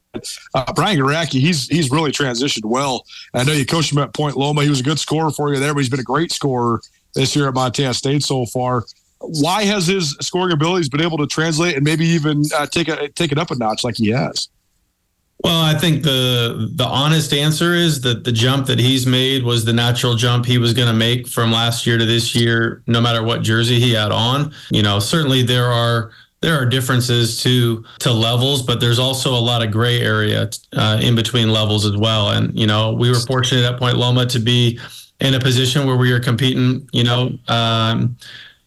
[0.54, 3.04] uh, Brian Goracke, he's he's really transitioned well.
[3.34, 4.62] I know you coached him at Point Loma.
[4.62, 6.80] He was a good scorer for you there, but he's been a great scorer
[7.14, 8.84] this year at Montana State so far.
[9.20, 13.08] Why has his scoring abilities been able to translate and maybe even uh, take a
[13.08, 14.48] take it up a notch like he has?
[15.44, 19.64] Well, I think the the honest answer is that the jump that he's made was
[19.64, 23.00] the natural jump he was going to make from last year to this year, no
[23.00, 24.52] matter what jersey he had on.
[24.70, 29.40] You know, certainly there are there are differences to to levels, but there's also a
[29.40, 32.30] lot of gray area uh, in between levels as well.
[32.30, 34.78] And you know, we were fortunate at Point Loma to be
[35.20, 36.88] in a position where we were competing.
[36.92, 37.38] You know.
[37.48, 38.16] Um,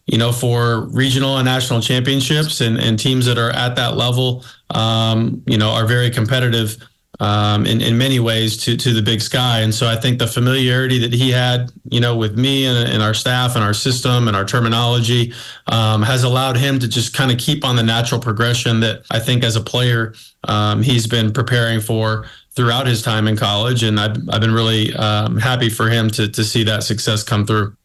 [0.06, 4.44] you know, for regional and national championships and, and teams that are at that level,
[4.70, 6.76] um, you know, are very competitive
[7.20, 9.60] um, in, in many ways to, to the big sky.
[9.60, 13.02] And so I think the familiarity that he had, you know, with me and, and
[13.02, 15.32] our staff and our system and our terminology
[15.68, 19.18] um, has allowed him to just kind of keep on the natural progression that I
[19.18, 23.82] think as a player um, he's been preparing for throughout his time in college.
[23.82, 27.46] And I've, I've been really um, happy for him to, to see that success come
[27.46, 27.76] through.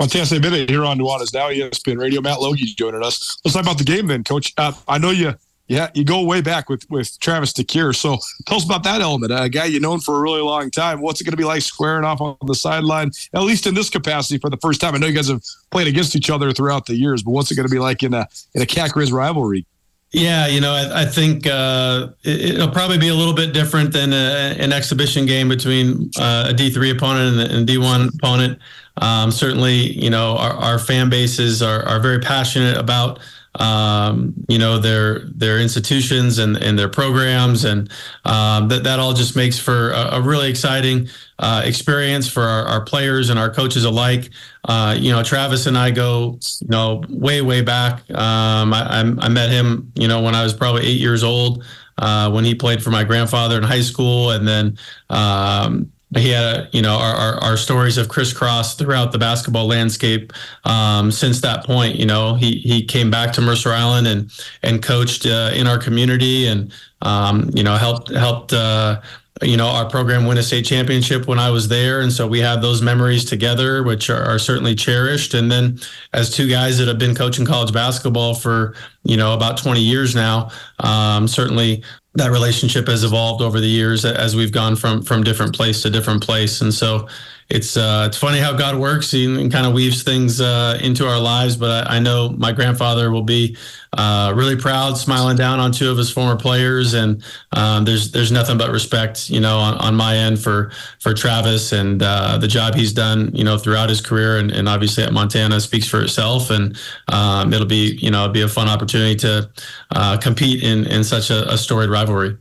[0.00, 2.20] Fantastic minute here on Nuanez Now, ESPN Radio.
[2.20, 3.38] Matt Logie joining us.
[3.44, 4.52] Let's talk about the game then, Coach.
[4.58, 5.34] Uh, I know you
[5.66, 7.94] yeah, you go way back with with Travis DeCuire.
[7.94, 9.32] So tell us about that element.
[9.32, 11.00] A guy you known for a really long time.
[11.00, 13.88] What's it going to be like squaring off on the sideline, at least in this
[13.88, 14.94] capacity for the first time?
[14.94, 17.54] I know you guys have played against each other throughout the years, but what's it
[17.54, 19.64] going to be like in a in a Cat Griz rivalry?
[20.12, 23.92] Yeah, you know, I, I think uh, it, will probably be a little bit different
[23.92, 28.10] than a, an exhibition game between uh, a D three opponent and a D one
[28.14, 28.60] opponent.
[28.98, 33.18] Um, certainly, you know, our, our fan bases are, are very passionate about
[33.56, 37.90] um, you know their their institutions and, and their programs, and
[38.24, 42.64] um, that that all just makes for a, a really exciting uh, experience for our,
[42.64, 44.30] our, players and our coaches alike.
[44.64, 48.08] Uh, you know, Travis and I go, you know, way way back.
[48.10, 51.64] Um, I, I, met him, you know, when I was probably eight years old.
[51.96, 54.76] Uh, when he played for my grandfather in high school, and then
[55.10, 60.32] um, he had you know our, our, our, stories have crisscrossed throughout the basketball landscape
[60.64, 64.30] um, since that point you know he he came back to mercer island and
[64.62, 66.72] and coached uh, in our community and
[67.02, 69.00] um, you know helped helped uh,
[69.42, 72.38] you know our program win a state championship when I was there, and so we
[72.40, 75.34] have those memories together, which are, are, certainly cherished.
[75.34, 75.80] And then,
[76.12, 80.14] as two guys that have been coaching college basketball for you know about 20 years
[80.14, 80.50] now,
[80.80, 81.82] um, certainly
[82.14, 85.90] that relationship has evolved over the years as we've gone from from different place to
[85.90, 86.60] different place.
[86.60, 87.08] And so,
[87.50, 91.18] it's uh, it's funny how God works and, kind of weaves things uh, into our
[91.20, 91.56] lives.
[91.56, 93.56] But I, I, know my grandfather will be
[93.92, 98.32] uh, really proud, smiling down on two of his former players, and um, there's there's
[98.32, 102.48] nothing but respect, you know, on, on my end for for Travis and uh, the
[102.48, 106.00] job he's done, you know, throughout his career, and, and obviously at Montana speaks for
[106.00, 106.50] itself.
[106.50, 106.78] And
[107.08, 109.50] um, it'll be you know it'll be a fun opportunity to
[109.90, 112.36] uh, compete in in such a, a, storied rivalry.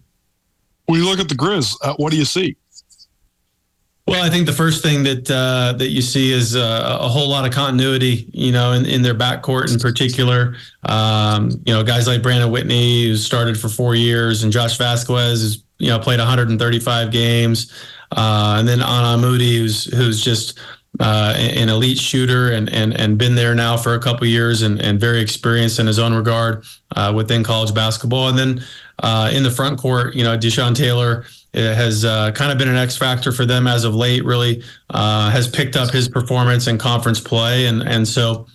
[0.85, 2.55] When you look at the Griz, uh, what do you see?
[4.05, 7.29] Well, I think the first thing that uh, that you see is uh, a whole
[7.29, 10.55] lot of continuity, you know, in, in their backcourt in particular.
[10.83, 15.41] Um, you know, guys like Brandon Whitney, who started for four years, and Josh Vasquez,
[15.41, 17.71] who's you know played 135 games,
[18.11, 20.59] uh, and then Aanen Moody, who's who's just
[20.99, 24.81] uh, an elite shooter and and and been there now for a couple years and
[24.81, 26.65] and very experienced in his own regard
[26.97, 28.27] uh, within college basketball.
[28.27, 28.65] And then
[28.99, 32.67] uh, in the front court, you know, Dischon Taylor it has uh, kind of been
[32.67, 34.25] an X factor for them as of late.
[34.25, 38.47] Really uh, has picked up his performance in conference play, and and so,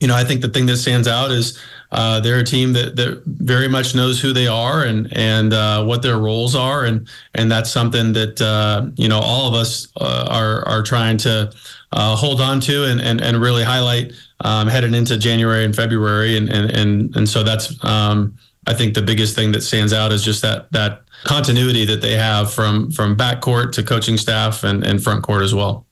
[0.00, 1.60] you know, I think the thing that stands out is
[1.92, 5.84] uh, they're a team that that very much knows who they are and and uh,
[5.84, 9.86] what their roles are, and and that's something that uh, you know all of us
[10.00, 11.52] uh, are are trying to
[11.92, 16.70] hold on to and and, and really highlight um, into January and February, and and
[16.72, 17.82] and and so that's.
[17.84, 18.36] Um,
[18.66, 22.14] I think the biggest thing that stands out is just that that continuity that they
[22.14, 25.86] have from from backcourt to coaching staff and, and front court as well.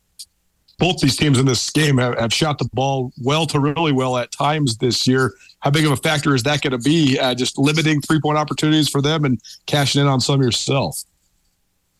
[0.79, 4.17] Both these teams in this game have, have shot the ball well to really well
[4.17, 5.33] at times this year.
[5.61, 7.19] How big of a factor is that going to be?
[7.19, 11.05] Uh, just limiting three point opportunities for them and cashing in on some yourself.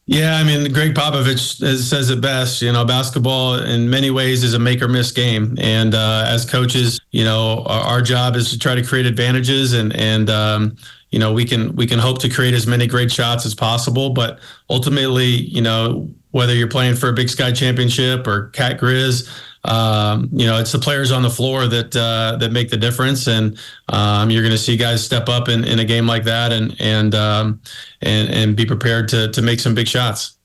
[0.07, 2.61] Yeah, I mean, Gregg Popovich says it best.
[2.61, 6.45] You know, basketball in many ways is a make or miss game, and uh, as
[6.45, 10.77] coaches, you know, our, our, job is to try to create advantages, and and um,
[11.15, 14.11] you know we can we can hope to create as many great shots as possible
[14.11, 19.31] but ultimately you know whether you're playing for a big sky championship or cat griz
[19.65, 23.27] um, you know it's the players on the floor that uh, that make the difference.
[23.27, 26.53] And um, you're going to see guys step up in, in a game like that
[26.53, 27.61] and and um,
[28.03, 30.37] and and be prepared to to make some big shots.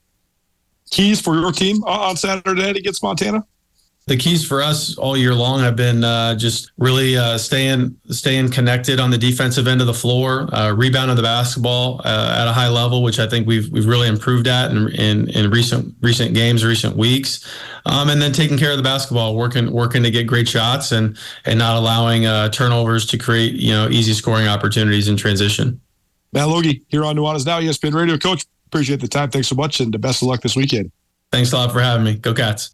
[0.92, 3.46] Keys for your team on saturday against montana
[4.10, 8.50] the keys for us all year long have been uh, just really uh, staying staying
[8.50, 12.52] connected on the defensive end of the floor, uh, rebounding the basketball uh, at a
[12.52, 16.34] high level, which I think we've we've really improved at in in, in recent recent
[16.34, 17.48] games, recent weeks,
[17.86, 21.16] um, and then taking care of the basketball, working working to get great shots and
[21.46, 25.80] and not allowing uh, turnovers to create you know easy scoring opportunities in transition.
[26.34, 28.18] Matt Logie here on Nuanez Now, ESPN Radio.
[28.18, 29.30] Coach, appreciate the time.
[29.30, 30.92] Thanks so much, and the best of luck this weekend.
[31.32, 32.16] Thanks a lot for having me.
[32.16, 32.74] Go Cats.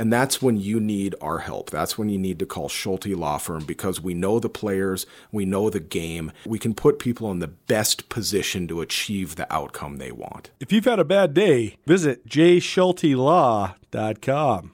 [0.00, 1.68] and that's when you need our help.
[1.68, 5.44] That's when you need to call Schulte Law Firm because we know the players, we
[5.44, 6.32] know the game.
[6.46, 10.52] We can put people in the best position to achieve the outcome they want.
[10.58, 14.72] If you've had a bad day, visit jschultelaw.com.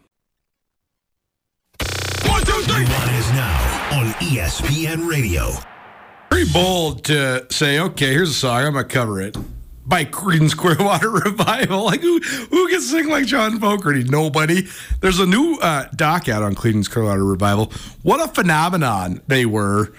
[2.22, 2.84] One, two, three.
[2.84, 5.50] Nuanez now on ESPN Radio.
[6.30, 8.62] Very pretty bold to say, okay, here's a song.
[8.62, 9.36] I'm gonna cover it
[9.86, 11.84] by Creedence Clearwater Revival.
[11.84, 14.04] Like who who can sing like John Fogerty?
[14.04, 14.66] Nobody.
[15.00, 17.72] There's a new uh, doc out on Creedence Clearwater Revival.
[18.02, 19.92] What a phenomenon they were.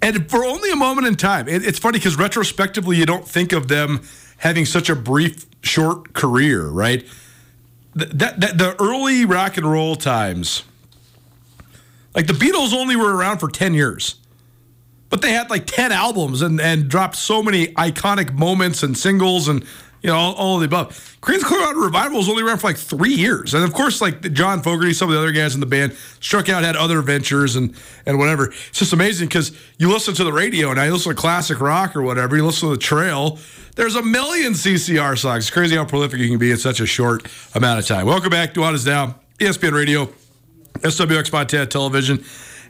[0.00, 3.52] And for only a moment in time, it, it's funny because retrospectively, you don't think
[3.52, 4.02] of them
[4.38, 7.04] having such a brief, short career, right?
[7.96, 10.62] That, the early rock and roll times,
[12.14, 14.14] like the Beatles, only were around for ten years
[15.10, 19.48] but they had like 10 albums and, and dropped so many iconic moments and singles
[19.48, 19.64] and
[20.02, 21.18] you know all, all of the above.
[21.20, 23.54] Creedence clearwater revival was only around for like three years.
[23.54, 26.48] And of course like john fogerty some of the other guys in the band struck
[26.48, 27.74] out had other ventures and
[28.06, 28.46] and whatever.
[28.46, 31.96] It's just amazing because you listen to the radio and i listen to classic rock
[31.96, 33.38] or whatever you listen to the trail
[33.74, 35.44] there's a million ccr songs.
[35.44, 38.06] It's crazy how prolific you can be in such a short amount of time.
[38.06, 38.54] Welcome back.
[38.54, 40.12] To Is Now espn radio
[40.80, 42.24] swx montana television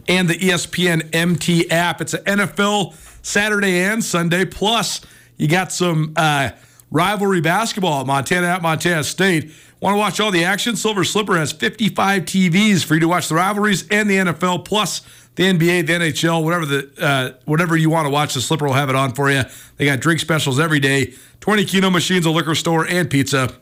[0.08, 2.00] and the ESPN MT app.
[2.00, 2.94] It's an NFL
[3.24, 4.44] Saturday and Sunday.
[4.44, 5.00] Plus,
[5.36, 6.50] you got some uh,
[6.90, 9.52] rivalry basketball at Montana at Montana State.
[9.80, 10.74] Want to watch all the action?
[10.74, 15.02] Silver Slipper has 55 TVs for you to watch the rivalries and the NFL, plus
[15.36, 18.34] the NBA, the NHL, whatever the uh, whatever you want to watch.
[18.34, 19.42] The Slipper will have it on for you.
[19.76, 23.54] They got drink specials every day, 20 Keno machines, a liquor store, and pizza.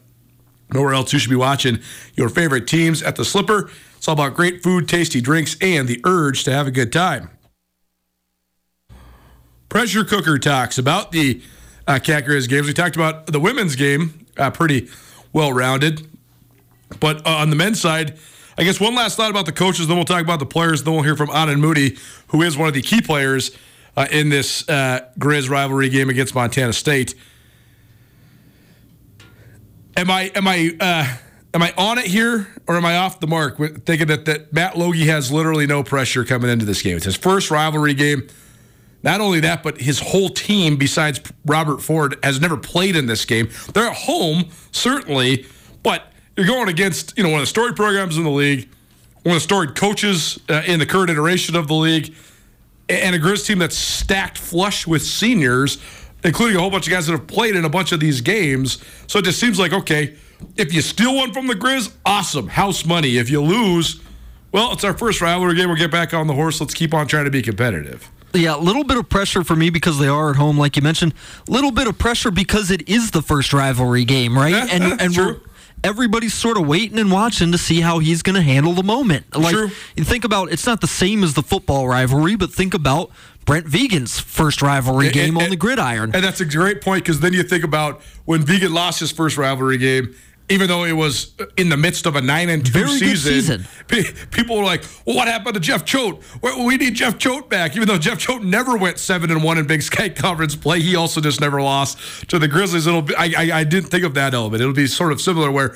[0.72, 1.80] Nowhere else you should be watching
[2.14, 3.70] your favorite teams at the Slipper.
[4.07, 7.28] It's all about great food, tasty drinks, and the urge to have a good time.
[9.68, 11.42] Pressure Cooker talks about the
[11.88, 12.68] uh, Cat Griz games.
[12.68, 14.88] We talked about the women's game, uh, pretty
[15.32, 16.07] well rounded.
[17.00, 18.16] But uh, on the men's side,
[18.57, 20.94] I guess one last thought about the coaches, then we'll talk about the players, then
[20.94, 21.98] we'll hear from Aanen Moody,
[22.28, 23.59] who is one of the key players
[23.96, 27.16] uh, in this uh, Griz rivalry game against Montana State.
[29.96, 31.16] Am I am I uh,
[31.55, 34.76] am I on it here or am I off the mark thinking that, that Matt
[34.76, 36.97] Logie has literally no pressure coming into this game?
[36.97, 38.28] It's his first rivalry game.
[39.03, 43.24] Not only that, but his whole team, besides Robert Ford, has never played in this
[43.24, 43.49] game.
[43.72, 45.47] They're at home, certainly,
[45.82, 48.68] but you're going against you know one of the storied programs in the league,
[49.22, 52.14] one of the storied coaches uh, in the current iteration of the league,
[52.88, 55.78] and a Griz team that's stacked flush with seniors,
[56.24, 58.82] including a whole bunch of guys that have played in a bunch of these games.
[59.07, 60.16] So it just seems like okay
[60.57, 63.16] if you steal one from the Griz, awesome, house money.
[63.18, 64.01] If you lose,
[64.53, 65.68] well, it's our first rivalry game.
[65.68, 66.61] We'll get back on the horse.
[66.61, 68.11] Let's keep on trying to be competitive.
[68.34, 70.82] Yeah, a little bit of pressure for me because they are at home, like you
[70.82, 71.14] mentioned.
[71.49, 74.53] A little bit of pressure because it is the first rivalry game, right?
[74.53, 75.41] Yeah, and and true.
[75.82, 79.34] everybody's sort of waiting and watching to see how he's going to handle the moment.
[79.34, 79.70] Like True.
[79.97, 83.11] you think about, it's not the same as the football rivalry, but think about
[83.47, 86.11] Brent Vigen's first rivalry And- game on the gridiron.
[86.14, 89.38] And that's a great point because then you think about when Vegan lost his first
[89.38, 90.14] rivalry game,
[90.49, 94.26] even though it was in the midst of a nine and two season, season.
[94.30, 96.20] people were like, "Well, what happened to Jeff Choate?
[96.42, 99.59] We we need Jeff Choate back." Even though Jeff Choate never went seven and one
[99.59, 102.86] in Big Sky Conference play, he also just never lost to the Grizzlies.
[102.86, 104.61] It'll be, I, I, I didn't think of that element.
[104.61, 105.74] It'll be sort of similar where.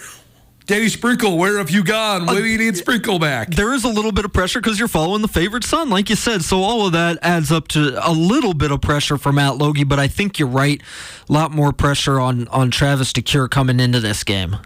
[0.71, 2.29] Danny Sprinkle, where have you gone?
[2.29, 3.49] Uh, when do you need Sprinkle back?
[3.51, 6.15] there is a little bit of pressure because you're following the favorite son, like you
[6.15, 6.45] said.
[6.45, 9.83] So all of that adds up to a little bit of pressure for Matt Logie,
[9.83, 10.81] but I think you're right.
[11.29, 14.59] A lot more pressure on on Travis DeCuire coming into this game.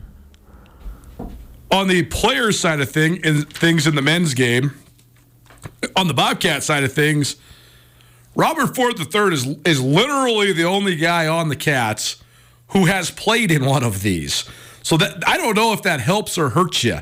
[1.71, 4.73] on the players side of thing, in, things in the men's game,
[5.97, 7.37] on the Bobcat side of things,
[8.37, 12.23] Robert Ford III is is literally the only guy on the Cats
[12.69, 14.45] who has played in one of these.
[14.85, 16.99] So that I don't know if that helps or hurts you.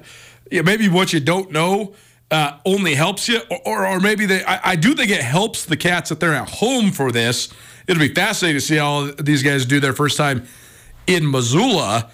[0.51, 1.95] Yeah, maybe what you don't know
[2.30, 4.43] uh, only helps you, or, or, or maybe they.
[4.45, 7.53] I, I do think it helps the Cats that they're at home for this.
[7.87, 10.47] It'll be fascinating to see how these guys do their first time
[11.07, 12.11] in Missoula.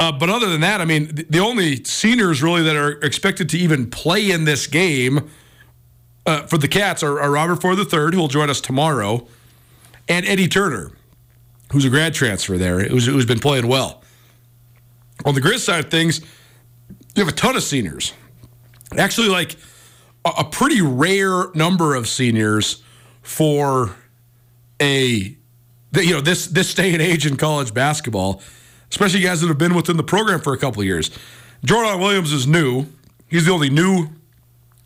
[0.00, 3.48] Uh, but other than that, I mean, the, the only seniors really that are expected
[3.50, 5.30] to even play in this game
[6.26, 9.28] uh, for the Cats are, are Robert Ford III, who will join us tomorrow,
[10.08, 10.92] and Eddie Turner,
[11.70, 14.02] who's a grad transfer there, who's, who's been playing well.
[15.24, 16.20] On the Griz side of things,
[17.14, 18.12] you have a ton of seniors.
[18.96, 19.56] Actually, like
[20.24, 22.82] a, a pretty rare number of seniors
[23.22, 23.94] for
[24.80, 25.36] a
[25.96, 28.42] you know this this day and age in college basketball,
[28.90, 31.10] especially guys that have been within the program for a couple of years.
[31.64, 32.86] Jordan Williams is new;
[33.28, 34.08] he's the only new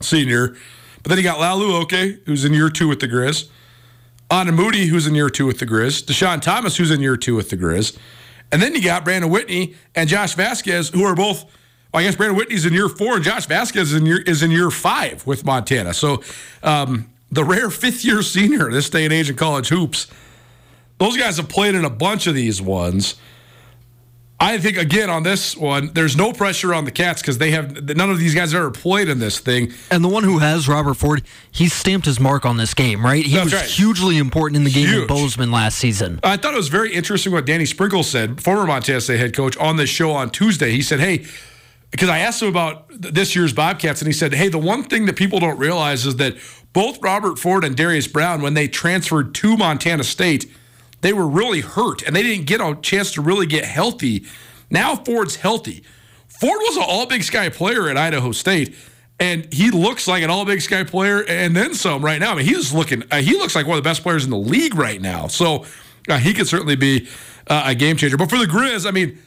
[0.00, 0.56] senior.
[1.02, 3.48] But then you got Laolu Oke, who's in year two with the Griz.
[4.30, 6.02] Aanen Moody, who's in year two with the Griz.
[6.02, 7.96] Dischon Thomas, who's in year two with the Griz.
[8.50, 11.44] And then you got Brandon Whitney and Josh Vasquez, who are both.
[11.92, 14.50] I guess Brandon Whitney's in year four, and Josh Vasquez is in year is in
[14.50, 15.94] year five with Montana.
[15.94, 16.22] So
[16.62, 20.06] um, the rare fifth year senior this day and age in college hoops.
[20.98, 23.14] Those guys have played in a bunch of these ones.
[24.40, 27.96] I think again on this one, there's no pressure on the Cats because they have
[27.96, 29.72] none of these guys ever played in this thing.
[29.90, 33.24] And the one who has Robert Ford, he's stamped his mark on this game, right?
[33.24, 33.64] He That's was right.
[33.64, 35.08] hugely important in the game in Huge.
[35.08, 36.20] Bozeman last season.
[36.22, 39.56] I thought it was very interesting what Danny Sprinkle said, former Montana State head coach,
[39.56, 40.70] on this show on Tuesday.
[40.70, 41.26] He said, "Hey."
[41.90, 45.06] Because I asked him about this year's Bobcats, and he said, "Hey, the one thing
[45.06, 46.36] that people don't realize is that
[46.74, 50.44] both Robert Ford and Darius Brown, when they transferred to Montana State,
[51.00, 54.24] they were really hurt, and they didn't get a chance to really get healthy.
[54.70, 55.84] Now Ford's healthy.
[56.28, 58.74] Ford was an All Big Sky player at Idaho State,
[59.18, 62.32] and he looks like an All Big Sky player and then some right now.
[62.32, 63.02] I mean, he's looking.
[63.10, 65.26] Uh, he looks like one of the best players in the league right now.
[65.26, 65.64] So
[66.08, 67.08] uh, he could certainly be
[67.46, 68.16] uh, a game changer.
[68.16, 69.18] But for the Griz, I mean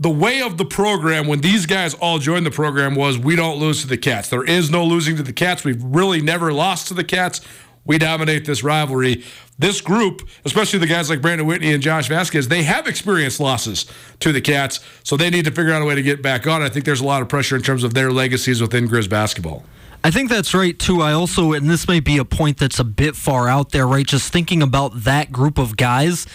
[0.00, 3.58] the way of the program when these guys all joined the program was we don't
[3.58, 4.28] lose to the Cats.
[4.28, 5.64] There is no losing to the Cats.
[5.64, 7.40] We've really never lost to the Cats.
[7.88, 9.24] We dominate this rivalry.
[9.58, 13.86] This group, especially the guys like Brandon Whitney and Josh Vasquez, they have experienced losses
[14.20, 16.62] to the Cats, so they need to figure out a way to get back on.
[16.62, 19.64] I think there's a lot of pressure in terms of their legacies within Griz basketball.
[20.04, 21.00] I think that's right too.
[21.00, 24.06] I also, and this may be a point that's a bit far out there, right?
[24.06, 26.26] Just thinking about that group of guys,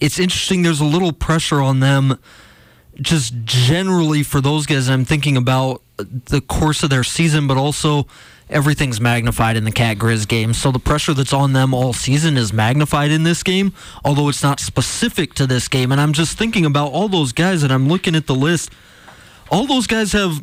[0.00, 0.62] it's interesting.
[0.62, 2.18] There's a little pressure on them,
[3.00, 4.88] just generally for those guys.
[4.88, 8.08] I'm thinking about the course of their season, but also
[8.52, 10.54] everything's magnified in the Cat Griz game.
[10.54, 13.72] So the pressure that's on them all season is magnified in this game,
[14.04, 15.90] although it's not specific to this game.
[15.90, 18.70] And I'm just thinking about all those guys, and I'm looking at the list.
[19.50, 20.42] All those guys have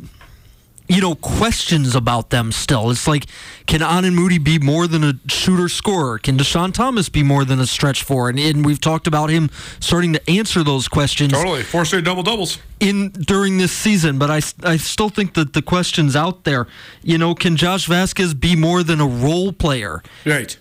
[0.90, 2.90] you know, questions about them still.
[2.90, 3.26] It's like,
[3.66, 6.18] can Aanen Moody be more than a shooter scorer?
[6.18, 8.28] Can Dischon Thomas be more than a stretch four?
[8.28, 11.62] And, and we've talked about him starting to answer those questions Totally.
[11.62, 12.58] Four straight double doubles.
[12.80, 16.66] in during this season, but I, I still think that the question's out there.
[17.04, 20.02] You know, can Josh Vasquez be more than a role player?
[20.26, 20.58] Right.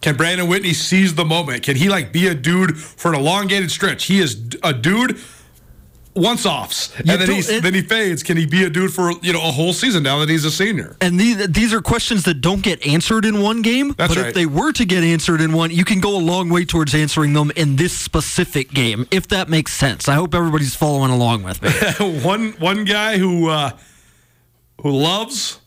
[0.00, 1.64] Can Brandon Whitney seize the moment?
[1.64, 4.06] Can he like be a dude for an elongated stretch?
[4.06, 5.18] He is a dude
[6.14, 8.22] once offs, and You then he's, it- then he fades.
[8.22, 10.50] Can he be a dude for you know a whole season now that he's a
[10.50, 10.96] senior?
[11.00, 13.94] And these, these are questions that don't get answered in one game.
[13.96, 14.28] That's but right.
[14.28, 16.94] if they were to get answered in one, you can go a long way towards
[16.94, 20.08] answering them in this specific game, if that makes sense.
[20.08, 22.20] I hope everybody's following along with me.
[22.22, 23.70] one one guy who uh,
[24.82, 25.60] who loves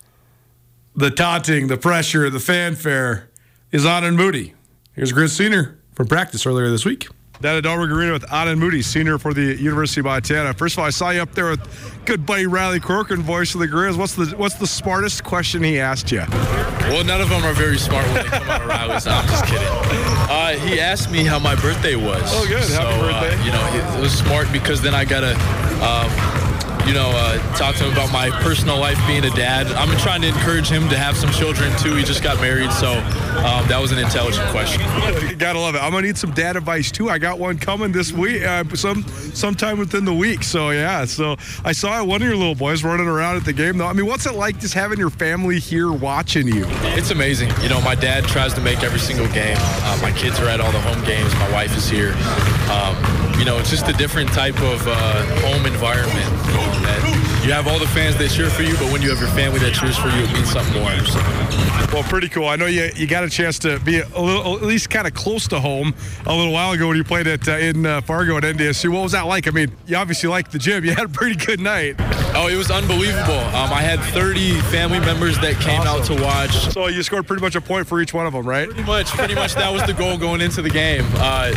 [0.96, 3.30] the taunting, the pressure, the fanfare
[3.72, 4.54] is Aanen Moody.
[4.94, 7.08] Here's Griz Senior from practice earlier this week.
[7.42, 10.54] That at Dahlberg Arena with Aanen Moody, senior for the University of Montana.
[10.54, 13.60] First of all, I saw you up there with good buddy Riley Corcoran, voice of
[13.60, 13.98] the Griz.
[13.98, 16.24] What's the what's the smartest question he asked you?
[16.30, 19.08] Well, none of them are very smart when they come out of Riley's.
[19.08, 19.68] I'm just kidding.
[19.68, 22.22] Uh, he asked me how my birthday was.
[22.28, 22.60] Oh, good.
[22.60, 23.46] Happy So, uh, birthday.
[23.46, 25.34] you know, it was smart because then I gotta,
[25.84, 26.10] um,
[26.86, 29.68] you know, uh, talk to him about my personal life being a dad.
[29.68, 31.96] I'm trying to encourage him to have some children too.
[31.96, 34.82] He just got married, so um, that was an intelligent question.
[35.38, 35.80] Gotta love it.
[35.80, 37.10] I'm gonna need some dad advice too.
[37.10, 39.04] I got one coming this week, uh, some
[39.34, 40.44] sometime within the week.
[40.44, 41.06] So yeah.
[41.06, 43.78] So I saw one of your little boys running around at the game.
[43.78, 46.66] Though I mean, what's it like just having your family here watching you?
[46.96, 47.50] It's amazing.
[47.62, 49.58] You know, my dad tries to make every single game.
[49.60, 51.34] Uh, my kids are at all the home games.
[51.36, 52.14] My wife is here.
[52.70, 52.96] Um,
[53.40, 56.30] you know, it's just a different type of uh, home environment.
[57.44, 59.60] You have all the fans that cheer for you, but when you have your family
[59.60, 60.98] that cheers for you, it means something more.
[61.06, 61.20] So,
[61.94, 62.48] Well, pretty cool.
[62.48, 65.14] I know you you got a chance to be a little, at least kind of
[65.14, 65.94] close to home
[66.26, 68.94] a little while ago when you played at uh, in uh, Fargo at NDSU.
[68.94, 69.50] What was that like?
[69.50, 70.86] I mean, you obviously liked the gym.
[70.94, 71.96] You had a pretty good night.
[72.36, 73.40] oh, it was unbelievable.
[73.56, 76.52] Um, I had 30 family members that came out to watch.
[76.74, 78.68] So you scored pretty much a point for each one of them, right?
[78.70, 81.06] Pretty much, pretty much that was the goal going into the game.
[81.16, 81.52] Uh,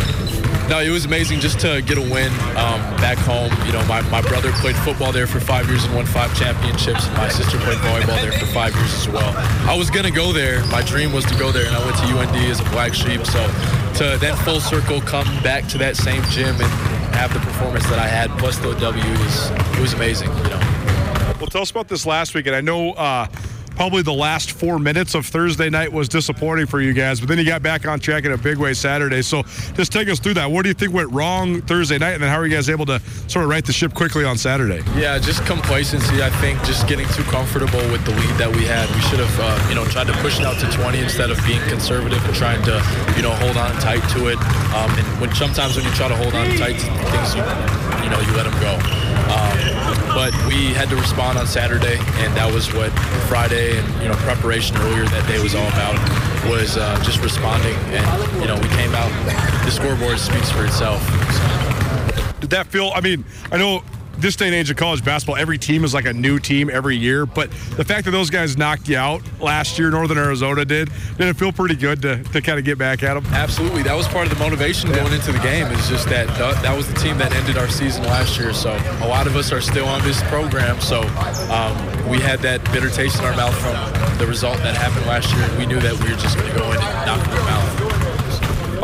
[0.69, 3.51] no, it was amazing just to get a win um, back home.
[3.67, 7.07] You know, my, my brother played football there for five years and won five championships.
[7.07, 9.33] and My sister played volleyball there for five years as well.
[9.69, 10.65] I was gonna go there.
[10.67, 13.25] My dream was to go there, and I went to UND as a black sheep.
[13.27, 13.47] So
[13.99, 16.71] to then full circle come back to that same gym and
[17.15, 20.29] have the performance that I had, plus the W, is it was amazing.
[20.29, 20.61] You know.
[21.39, 22.47] Well, tell us about this last week.
[22.47, 23.27] And I know uh,
[23.77, 27.39] probably the last four minutes of Thursday night was disappointing for you guys, but then
[27.39, 29.21] you got back on track in a big way Saturday.
[29.23, 29.43] So
[29.75, 30.51] just take us through that.
[30.51, 32.87] What do you think went wrong Thursday night, and then how are you guys able
[32.87, 34.83] to sort of right the ship quickly on Saturday?
[34.97, 36.23] Yeah, just complacency.
[36.23, 38.89] I think just getting too comfortable with the lead that we had.
[38.95, 41.39] We should have, uh, you know, tried to push it out to 20 instead of
[41.47, 42.83] being conservative and trying to,
[43.17, 44.39] you know, hold on tight to it.
[44.73, 47.45] Um, and when sometimes when you try to hold on tight to things, you,
[48.05, 48.73] you know, you let them go.
[49.27, 49.59] Um,
[50.15, 52.91] but we had to respond on Saturday, and that was what
[53.29, 55.95] Friday and you know preparation earlier that day was all about.
[56.51, 59.11] Was uh, just responding, and you know we came out.
[59.65, 61.01] The scoreboard speaks for itself.
[62.41, 62.93] Did that feel?
[62.95, 63.83] I mean, I know
[64.19, 66.97] this day and age of college basketball, every team is like a new team every
[66.97, 67.27] year.
[67.27, 71.29] But the fact that those guys knocked you out last year, Northern Arizona did, did
[71.29, 73.25] it feel pretty good to, to kind of get back at them?
[73.33, 73.83] Absolutely.
[73.83, 75.67] That was part of the motivation going into the game.
[75.67, 78.53] Is just that that was the team that ended our season last year.
[78.53, 80.81] So a lot of us are still on this program.
[80.81, 81.01] So
[81.51, 85.33] um, we had that bitter taste in our mouth from the result that happened last
[85.35, 85.59] year.
[85.59, 87.46] We knew that we were just going to go in and knock them.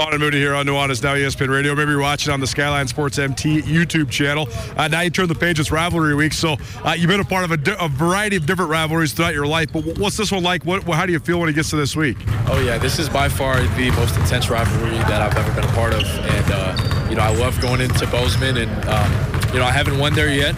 [0.03, 1.77] Aanen Moody here on Nuanez Now ESPN Radio.
[1.77, 4.49] Maybe you're watching on the Skyline Sports MT YouTube channel.
[4.77, 6.33] Uh, now you turn the page, it's rivalry week.
[6.33, 9.33] So uh, you've been a part of a, di- a, variety of different rivalries throughout
[9.33, 9.73] your life.
[9.73, 10.65] But what's this one like?
[10.65, 12.17] What, how do you feel when it gets to this week?
[12.49, 12.79] Oh, yeah.
[12.79, 16.03] This is by far the most intense rivalry that I've ever been a part of.
[16.03, 18.57] And, uh, you know, I love going into Bozeman.
[18.57, 20.57] And, um, you know, I haven't won there yet.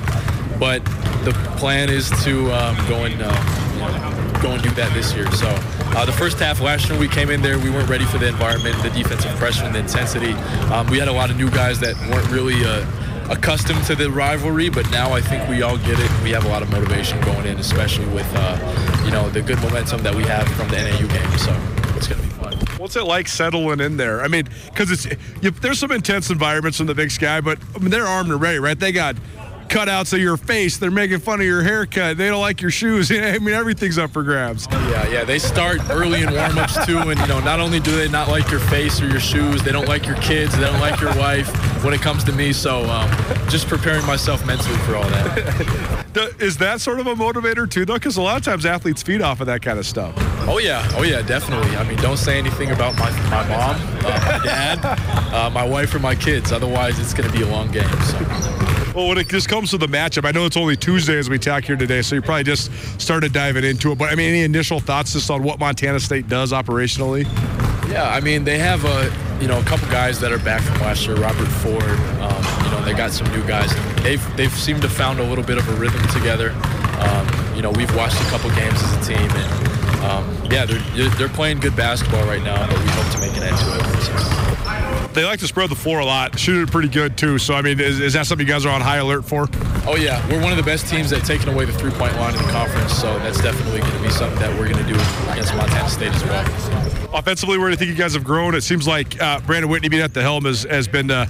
[0.58, 0.82] But
[1.24, 3.63] the plan is to um, go and uh,
[4.44, 5.30] go and do that this year.
[5.32, 5.46] So
[5.96, 8.28] uh, the first half last year we came in there, we weren't ready for the
[8.28, 10.32] environment, the defensive pressure, and the intensity.
[10.70, 12.84] Um, we had a lot of new guys that weren't really uh,
[13.30, 16.10] accustomed to the rivalry, but now I think we all get it.
[16.22, 19.58] We have a lot of motivation going in, especially with uh, you know the good
[19.62, 21.38] momentum that we have from the NAU game.
[21.38, 21.58] So
[21.96, 22.54] it's to be fun.
[22.76, 24.20] What's it like settling in there?
[24.20, 25.06] I mean, because it's
[25.40, 28.42] you, there's some intense environments in the Big Sky, but I mean, they're armed and
[28.42, 28.78] ready, right?
[28.78, 29.16] They got
[29.68, 30.78] cutouts of your face.
[30.78, 32.16] They're making fun of your haircut.
[32.16, 33.10] They don't like your shoes.
[33.12, 34.66] I mean, everything's up for grabs.
[34.70, 35.24] Yeah, yeah.
[35.24, 38.50] They start early in warm-ups too, and you know, not only do they not like
[38.50, 41.48] your face or your shoes, they don't like your kids, they don't like your wife
[41.84, 42.52] when it comes to me.
[42.52, 43.10] So, um,
[43.48, 46.04] just preparing myself mentally for all that.
[46.40, 47.94] Is that sort of a motivator too, though?
[47.94, 50.14] Because a lot of times athletes feed off of that kind of stuff.
[50.46, 51.76] Oh yeah, oh yeah, definitely.
[51.76, 54.78] I mean, don't say anything about my my mom, uh, my dad,
[55.32, 56.52] uh, my wife, or my kids.
[56.52, 57.88] Otherwise, it's going to be a long game.
[58.02, 58.83] So.
[58.94, 61.36] Well, when it just comes to the matchup, I know it's only Tuesday as we
[61.36, 62.70] talk here today, so you probably just
[63.00, 63.98] started diving into it.
[63.98, 67.24] But I mean, any initial thoughts just on what Montana State does operationally?
[67.90, 70.80] Yeah, I mean, they have a you know a couple guys that are back from
[70.82, 71.16] last year.
[71.16, 73.74] Robert Ford, um, you know, they got some new guys.
[74.04, 76.52] They've they've seemed to found a little bit of a rhythm together.
[77.00, 81.08] Um, you know, we've watched a couple games as a team, and um, yeah, they're
[81.10, 82.64] they're playing good basketball right now.
[82.64, 84.43] But we hope to make an end to it
[85.14, 87.38] they like to spread the floor a lot, shoot it pretty good too.
[87.38, 89.48] So I mean, is, is, that something you guys are on high alert for?
[89.86, 92.34] Oh yeah, we're one of the best teams that taken away the three point line
[92.34, 92.92] in the conference.
[92.94, 94.98] So that's definitely going to be something that we're going to do
[95.30, 97.14] against Montana State as well.
[97.14, 98.54] Offensively, where do you think you guys have grown?
[98.54, 101.10] It seems like uh, Brandon Whitney being at the helm has, has been.
[101.10, 101.26] Uh,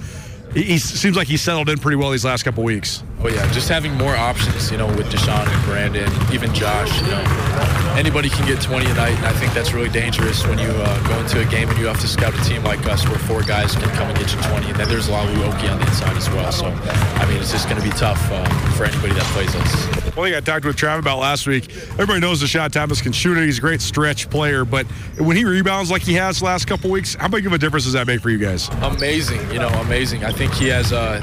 [0.55, 3.03] he, seems like he settled in pretty well these last couple weeks.
[3.23, 7.01] Oh yeah, just having more options, you know, with Dischon and Brandon, even Josh.
[7.01, 10.59] You know, anybody can get 20 a night, and I think that's really dangerous when
[10.59, 13.07] you uh, go into a game and you have to scout a team like us,
[13.09, 15.35] where four guys can come and get you 20, and then there's a lot of
[15.37, 16.53] Uoki on the inside as well.
[16.53, 20.04] So, I mean, it's just going to be tough uh, for anybody that plays us.
[20.15, 23.37] One thing I talked with Trav about last week, everybody knows Dischon Thomas can shoot
[23.37, 23.47] it.
[23.47, 24.87] He's a great stretch player, but
[25.19, 27.95] when he rebounds like he has last couple weeks, how big of a difference does
[27.95, 28.69] that make for you guys?
[28.83, 30.25] Amazing, you know, amazing.
[30.25, 31.21] I think he has uh,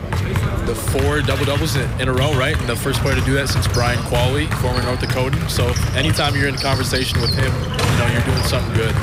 [0.65, 2.59] the four double doubles in, in, a row, right?
[2.59, 5.49] And the first player to do that since Brian Qualley, former North Dakotan.
[5.49, 8.93] So anytime you're in conversation with him, you know, you're doing something good.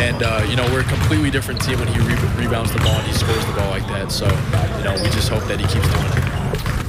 [0.00, 2.96] And, uh, you know, we're a completely different team when he re- rebounds the ball
[2.96, 4.10] and he scores the ball like that.
[4.10, 4.24] So,
[4.78, 6.25] you know, we just hope that he keeps doing it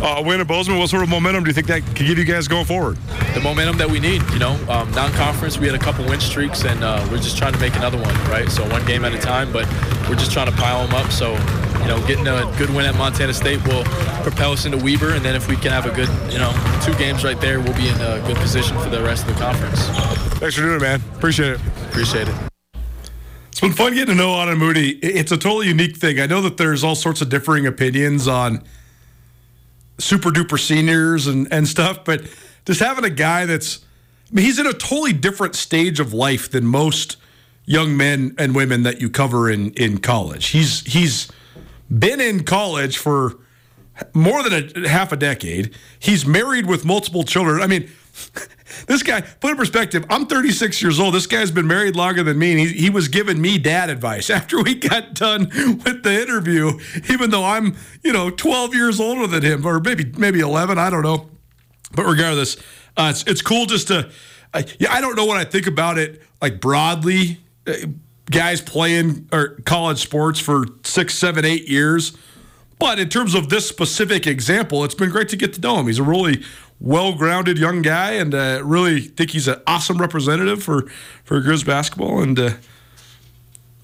[0.02, 0.80] uh, win at Bozeman.
[0.80, 2.98] What sort of momentum do you think that could give you guys going forward?
[3.34, 4.22] The momentum that we need.
[4.32, 7.54] You know, um, non-conference, we had a couple win streaks, and uh, we're just trying
[7.54, 8.50] to make another one, right?
[8.50, 9.68] So one game at a time, but
[10.10, 11.12] we're just trying to pile them up.
[11.12, 11.34] So,
[11.82, 13.84] you know, getting a good win at Montana State will
[14.24, 16.52] propel us into Weber, and then if we can have a good, you know,
[16.84, 19.40] two games right there, we'll be in a good position for the rest of the
[19.42, 19.80] conference.
[20.40, 21.02] Thanks for doing it, man.
[21.16, 21.62] Appreciate it.
[21.90, 22.36] Appreciate it.
[23.48, 24.92] It's been fun getting to know Aanen Moody.
[25.00, 26.20] It's a totally unique thing.
[26.20, 28.64] I know that there's all sorts of differing opinions on–
[29.98, 32.22] super duper seniors and, and stuff, but
[32.66, 33.80] just having a guy that's,
[34.32, 37.18] I mean, he's in a totally different stage of life than most
[37.66, 40.48] young men and women that you cover in, in college.
[40.48, 41.30] He's, he's
[41.90, 43.40] been in college for
[44.14, 45.74] more than a half a decade.
[46.00, 47.62] He's married with multiple children.
[47.62, 47.90] I mean,
[48.88, 51.14] this guy, put in perspective, I'm 36 years old.
[51.14, 54.30] This guy's been married longer than me, and he, he was giving me dad advice
[54.30, 55.50] after we got done
[55.84, 60.12] with the interview, even though I'm, you know, 12 years older than him, or maybe
[60.18, 61.30] maybe 11, I don't know.
[61.94, 62.58] But regardless,
[62.98, 64.10] uh, it's, it's cool just to,
[64.54, 67.74] uh, yeah, I don't know what I think about it, like broadly, uh,
[68.30, 72.18] guys playing or college sports for six, seven, eight years.
[72.80, 75.88] But in terms of this specific example, it's been great to get to know him.
[75.88, 76.44] He's a really
[76.80, 80.88] well-grounded young guy, and uh, really think he's an awesome representative for
[81.24, 82.22] for Griz basketball.
[82.22, 82.52] And uh,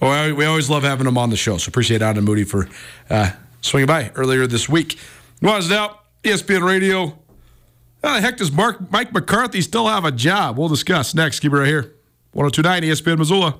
[0.01, 1.57] oh, we always love having him on the show.
[1.57, 2.69] So appreciate Aanen Moody for
[3.09, 3.31] uh,
[3.61, 4.99] swinging by earlier this week.
[5.41, 7.19] Was out ESPN Radio.
[8.03, 10.57] How the heck does Mark Mike McCarthy still have a job?
[10.57, 11.39] We'll discuss next.
[11.39, 11.95] Keep it right here.
[12.33, 13.59] 1029 ESPN Missoula.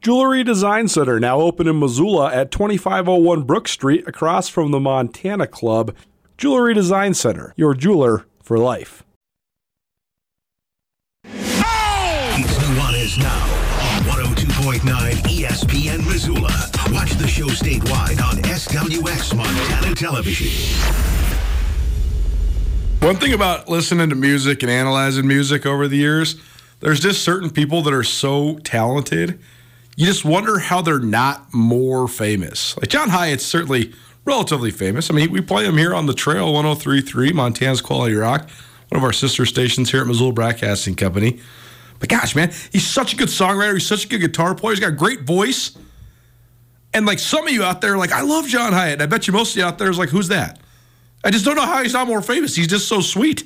[0.00, 5.46] Jewelry Design Center, now open in Missoula at 2501 Brook Street, across from the Montana
[5.46, 5.94] Club.
[6.38, 9.04] Jewelry Design Center, your jeweler for life.
[11.26, 13.44] It's Nuanez now
[13.98, 14.80] on 102.9
[15.24, 16.70] ESPN Missoula.
[16.94, 20.48] Watch the show statewide on SWX Montana Television.
[23.06, 26.40] One thing about listening to music and analyzing music over the years,
[26.80, 29.38] there's just certain people that are so talented
[30.00, 32.74] you just wonder how they're not more famous.
[32.78, 33.92] Like John Hiatt's certainly
[34.24, 35.10] relatively famous.
[35.10, 38.48] I mean, we play him here on the trail 1033, Montana's Quality Rock,
[38.88, 41.38] one of our sister stations here at Missoula Broadcasting Company.
[41.98, 43.74] But gosh, man, he's such a good songwriter.
[43.74, 44.72] He's such a good guitar player.
[44.72, 45.76] He's got a great voice.
[46.94, 49.02] And like some of you out there, like, I love John Hiatt.
[49.02, 50.60] I bet you most of you out there is like, who's that?
[51.22, 52.56] I just don't know how he's not more famous.
[52.56, 53.44] He's just so sweet.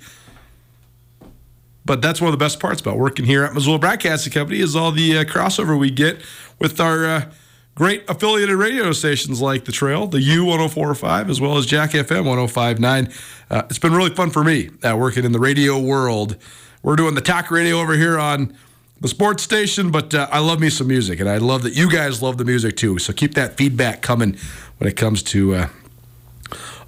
[1.85, 4.75] But that's one of the best parts about working here at Missoula Broadcasting Company is
[4.75, 6.23] all the uh, crossover we get
[6.59, 7.33] with our uh,
[7.75, 13.13] great affiliated radio stations like The Trail, the U1045, as well as Jack FM 1059.
[13.51, 16.37] Uh, it's been really fun for me uh, working in the radio world.
[16.83, 18.57] We're doing the talk radio over here on
[19.01, 21.91] the sports station, but uh, I love me some music, and I love that you
[21.91, 22.99] guys love the music too.
[22.99, 24.39] So keep that feedback coming
[24.79, 25.69] when it comes to uh,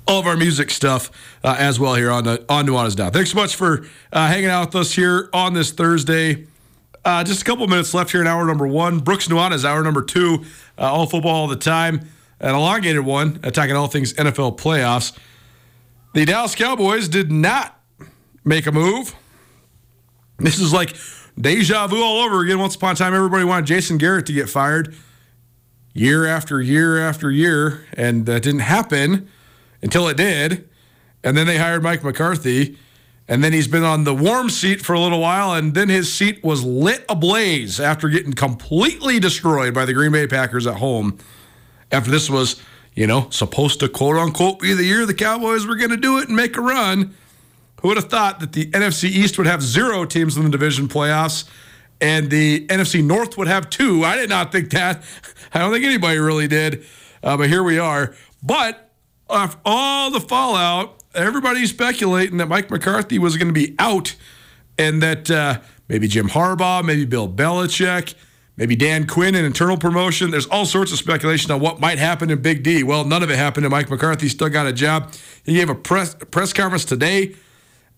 [0.07, 1.11] all of our music stuff
[1.42, 3.11] uh, as well here on the, on Nuanez Now.
[3.11, 6.46] Thanks so much for uh, hanging out with us here on this Thursday.
[7.04, 9.00] Uh, just a couple minutes left here in hour number one.
[9.00, 10.44] Brooks Nuanez hour number two.
[10.78, 12.09] Uh, all football all the time.
[12.38, 15.16] An elongated one, attacking all things NFL playoffs.
[16.14, 17.80] The Dallas Cowboys did not
[18.44, 19.14] make a move.
[20.38, 20.94] This is like
[21.38, 22.59] deja vu all over again.
[22.59, 24.94] Once upon a time, everybody wanted Jason Garrett to get fired
[25.94, 29.30] year after year after year, and that didn't happen
[29.87, 30.68] until it did.
[31.22, 32.76] And then they hired Mike McCarthy.
[33.28, 35.53] And then he's been on the warm seat for a little while.
[35.53, 40.26] And then his seat was lit ablaze after getting completely destroyed by the Green Bay
[40.26, 41.18] Packers at home.
[41.93, 42.61] After this was,
[42.97, 46.18] you know, supposed to quote unquote be the year the Cowboys were going to do
[46.18, 47.14] it and make a run.
[47.80, 50.89] Who would have thought that the NFC East would have zero teams in the division
[50.89, 51.49] playoffs
[52.01, 54.05] and the NFC North would have two?
[54.05, 55.05] I did not think that.
[55.55, 56.84] I don't think anybody really did.
[57.22, 58.16] Uh, but here we are.
[58.43, 58.86] But
[59.29, 64.14] of all the fallout, everybody's speculating that Mike McCarthy was going to be out
[64.79, 68.14] and that uh, maybe Jim Harbaugh, maybe Bill Belichick,
[68.57, 70.31] maybe Dan Quinn, an internal promotion.
[70.31, 72.83] There's all sorts of speculation on what might happen in Big D.
[72.83, 75.12] Well, none of it happened, and Mike McCarthy still got a job.
[75.45, 77.35] He gave a press press conference today,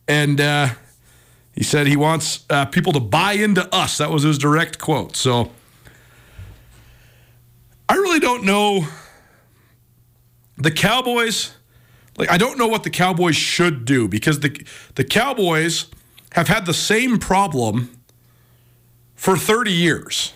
[0.06, 0.68] and uh,
[1.52, 3.98] he said he wants uh, people to buy into us.
[3.98, 5.16] That was his direct quote.
[5.16, 5.50] So
[7.88, 8.86] I really don't know
[10.58, 11.54] the Cowboys,
[12.18, 14.64] like I don't know what the Cowboys should do because the
[14.96, 15.86] the Cowboys
[16.32, 17.90] have had the same problem
[19.14, 20.34] for 30 years.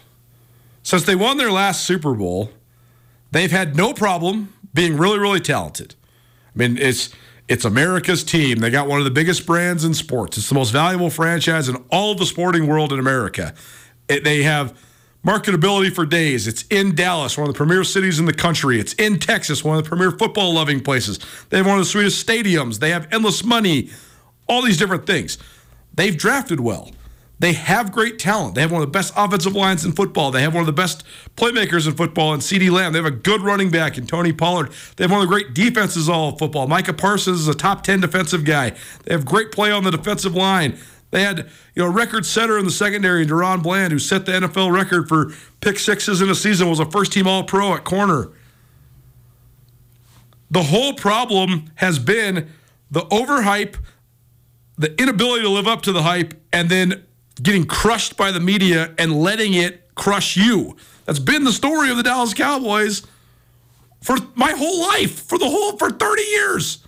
[0.82, 2.50] Since they won their last Super Bowl,
[3.30, 5.94] they've had no problem being really, really talented.
[6.54, 7.10] I mean, it's
[7.48, 8.58] it's America's team.
[8.58, 10.38] They got one of the biggest brands in sports.
[10.38, 13.54] It's the most valuable franchise in all of the sporting world in America.
[14.08, 14.78] It, they have
[15.24, 16.46] marketability for days.
[16.46, 18.80] It's in Dallas, one of the premier cities in the country.
[18.80, 21.18] It's in Texas, one of the premier football loving places.
[21.50, 22.78] They have one of the sweetest stadiums.
[22.78, 23.90] They have endless money,
[24.48, 25.38] all these different things.
[25.94, 26.90] They've drafted well.
[27.42, 28.54] They have great talent.
[28.54, 30.30] They have one of the best offensive lines in football.
[30.30, 31.02] They have one of the best
[31.36, 32.92] playmakers in football in CeeDee Lamb.
[32.92, 34.70] They have a good running back in Tony Pollard.
[34.94, 36.68] They have one of the great defenses all of football.
[36.68, 38.70] Micah Parsons is a top 10 defensive guy.
[39.04, 40.78] They have great play on the defensive line.
[41.12, 44.72] They had, you know, record setter in the secondary, DaRon Bland, who set the NFL
[44.72, 48.30] record for pick sixes in a season, was a first team All Pro at corner.
[50.50, 52.50] The whole problem has been
[52.90, 53.76] the overhype,
[54.78, 57.04] the inability to live up to the hype, and then
[57.42, 60.76] getting crushed by the media and letting it crush you.
[61.04, 63.06] That's been the story of the Dallas Cowboys
[64.02, 66.78] for my whole life, for the whole for 30 years.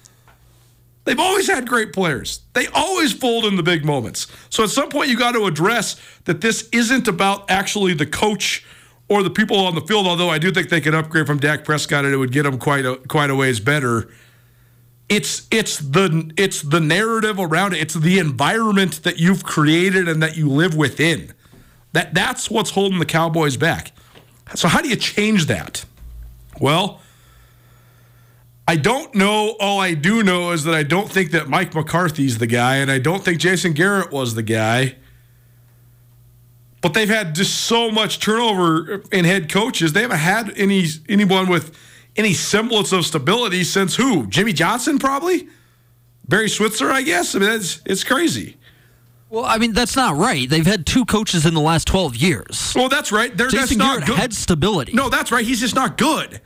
[1.05, 2.41] They've always had great players.
[2.55, 4.27] They always fold in the big moments.
[4.49, 8.65] So at some point, you got to address that this isn't about actually the coach
[9.09, 10.07] or the people on the field.
[10.07, 12.59] Although I do think they could upgrade from Dak Prescott and it would get them
[12.59, 14.11] quite a quite a ways better.
[15.11, 17.83] It's it's the it's the narrative around it.
[17.83, 21.35] It's the environment that you've created and that you live within.
[21.93, 23.93] That that's what's holding the Cowboys back.
[24.55, 25.85] So how do you change that?
[26.61, 27.03] Well
[28.67, 29.57] I don't know.
[29.61, 32.91] All I do know is that I don't think that Mike McCarthy's the guy, and
[32.91, 34.97] I don't think Jason Garrett was the guy.
[36.81, 39.93] But they've had just so much turnover in head coaches.
[39.93, 41.77] They haven't had any anyone with
[42.17, 44.27] any semblance of stability since who?
[44.27, 45.49] Jimmy Johnson, probably.
[46.27, 47.35] Barry Switzer, I guess.
[47.35, 48.57] I mean, it's it's crazy.
[49.31, 50.49] Well, I mean that's not right.
[50.49, 52.73] They've had two coaches in the last twelve years.
[52.75, 53.35] Well, that's right.
[53.37, 54.19] They're Jason just not Garrett good.
[54.19, 54.93] had stability.
[54.93, 55.45] No, that's right.
[55.45, 56.41] He's just not good.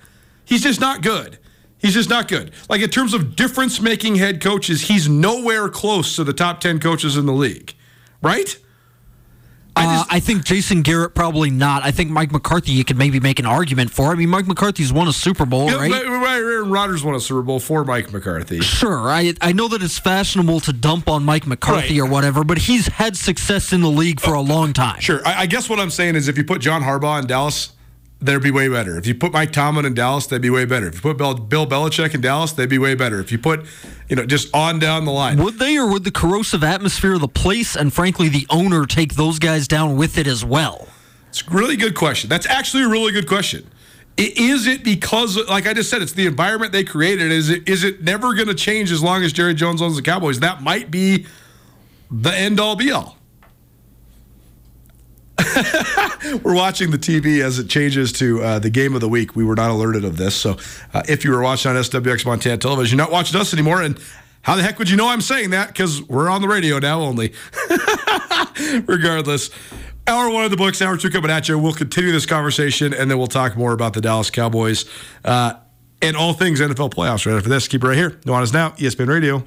[0.45, 1.39] He's just not good.
[1.81, 2.51] He's just not good.
[2.69, 6.81] Like in terms of difference making head coaches, he's nowhere close to the top 10
[6.81, 7.75] coaches in the league.
[8.21, 8.59] Right?
[9.77, 11.85] I, uh, I think Jason Garrett probably not.
[11.85, 14.11] I think Mike McCarthy you could maybe make an argument for.
[14.11, 15.93] I mean, Mike McCarthy's won a Super Bowl, Yeah, right?
[15.93, 18.59] Aaron Rodgers won a Super Bowl for Mike McCarthy.
[18.61, 22.09] Sure, I I know that it's fashionable to dump on Mike McCarthy Right.
[22.09, 24.99] or whatever, but he's had success in the league for a long time.
[24.99, 25.21] Sure.
[25.25, 27.71] I, I guess what I'm saying is if you put John Harbaugh in Dallas,
[28.21, 28.99] they'd be way better.
[28.99, 30.89] If you put Mike Tomlin in Dallas, they'd be way better.
[30.89, 33.21] If you put Bill, Bill Belichick in Dallas, they'd be way better.
[33.21, 33.65] If you put,
[34.09, 35.43] you know, just on down the line.
[35.43, 39.15] Would they, or would the corrosive atmosphere of the place and frankly the owner take
[39.15, 40.89] those guys down with it as well?
[41.29, 42.29] It's a really good question.
[42.29, 43.69] That's actually a really good question.
[44.17, 47.31] Is it because, like I just said, it's the environment they created?
[47.31, 50.03] Is it is it never going to change as long as Jerry Jones owns the
[50.03, 50.41] Cowboys?
[50.41, 51.25] That might be
[52.11, 53.18] the end all be all.
[56.43, 59.37] We're watching the TV as it changes to uh, the game of the week.
[59.37, 60.35] We were not alerted of this.
[60.35, 60.57] So
[60.93, 63.83] uh, if you were watching on SWX Montana television, you're not watching us anymore.
[63.83, 63.99] And
[64.43, 65.69] how the heck would you know I'm saying that?
[65.69, 67.35] Because we're on the radio now only.
[68.87, 69.51] Regardless,
[70.07, 71.59] hour one of the books, hour two coming at you.
[71.59, 74.87] We'll continue this conversation and then we'll talk more about the Dallas Cowboys
[75.25, 75.55] uh,
[76.03, 77.69] and all things NFL playoffs right after this.
[77.69, 78.11] Keep it right here.
[78.25, 79.47] Nuanez Now, E ESPN Radio.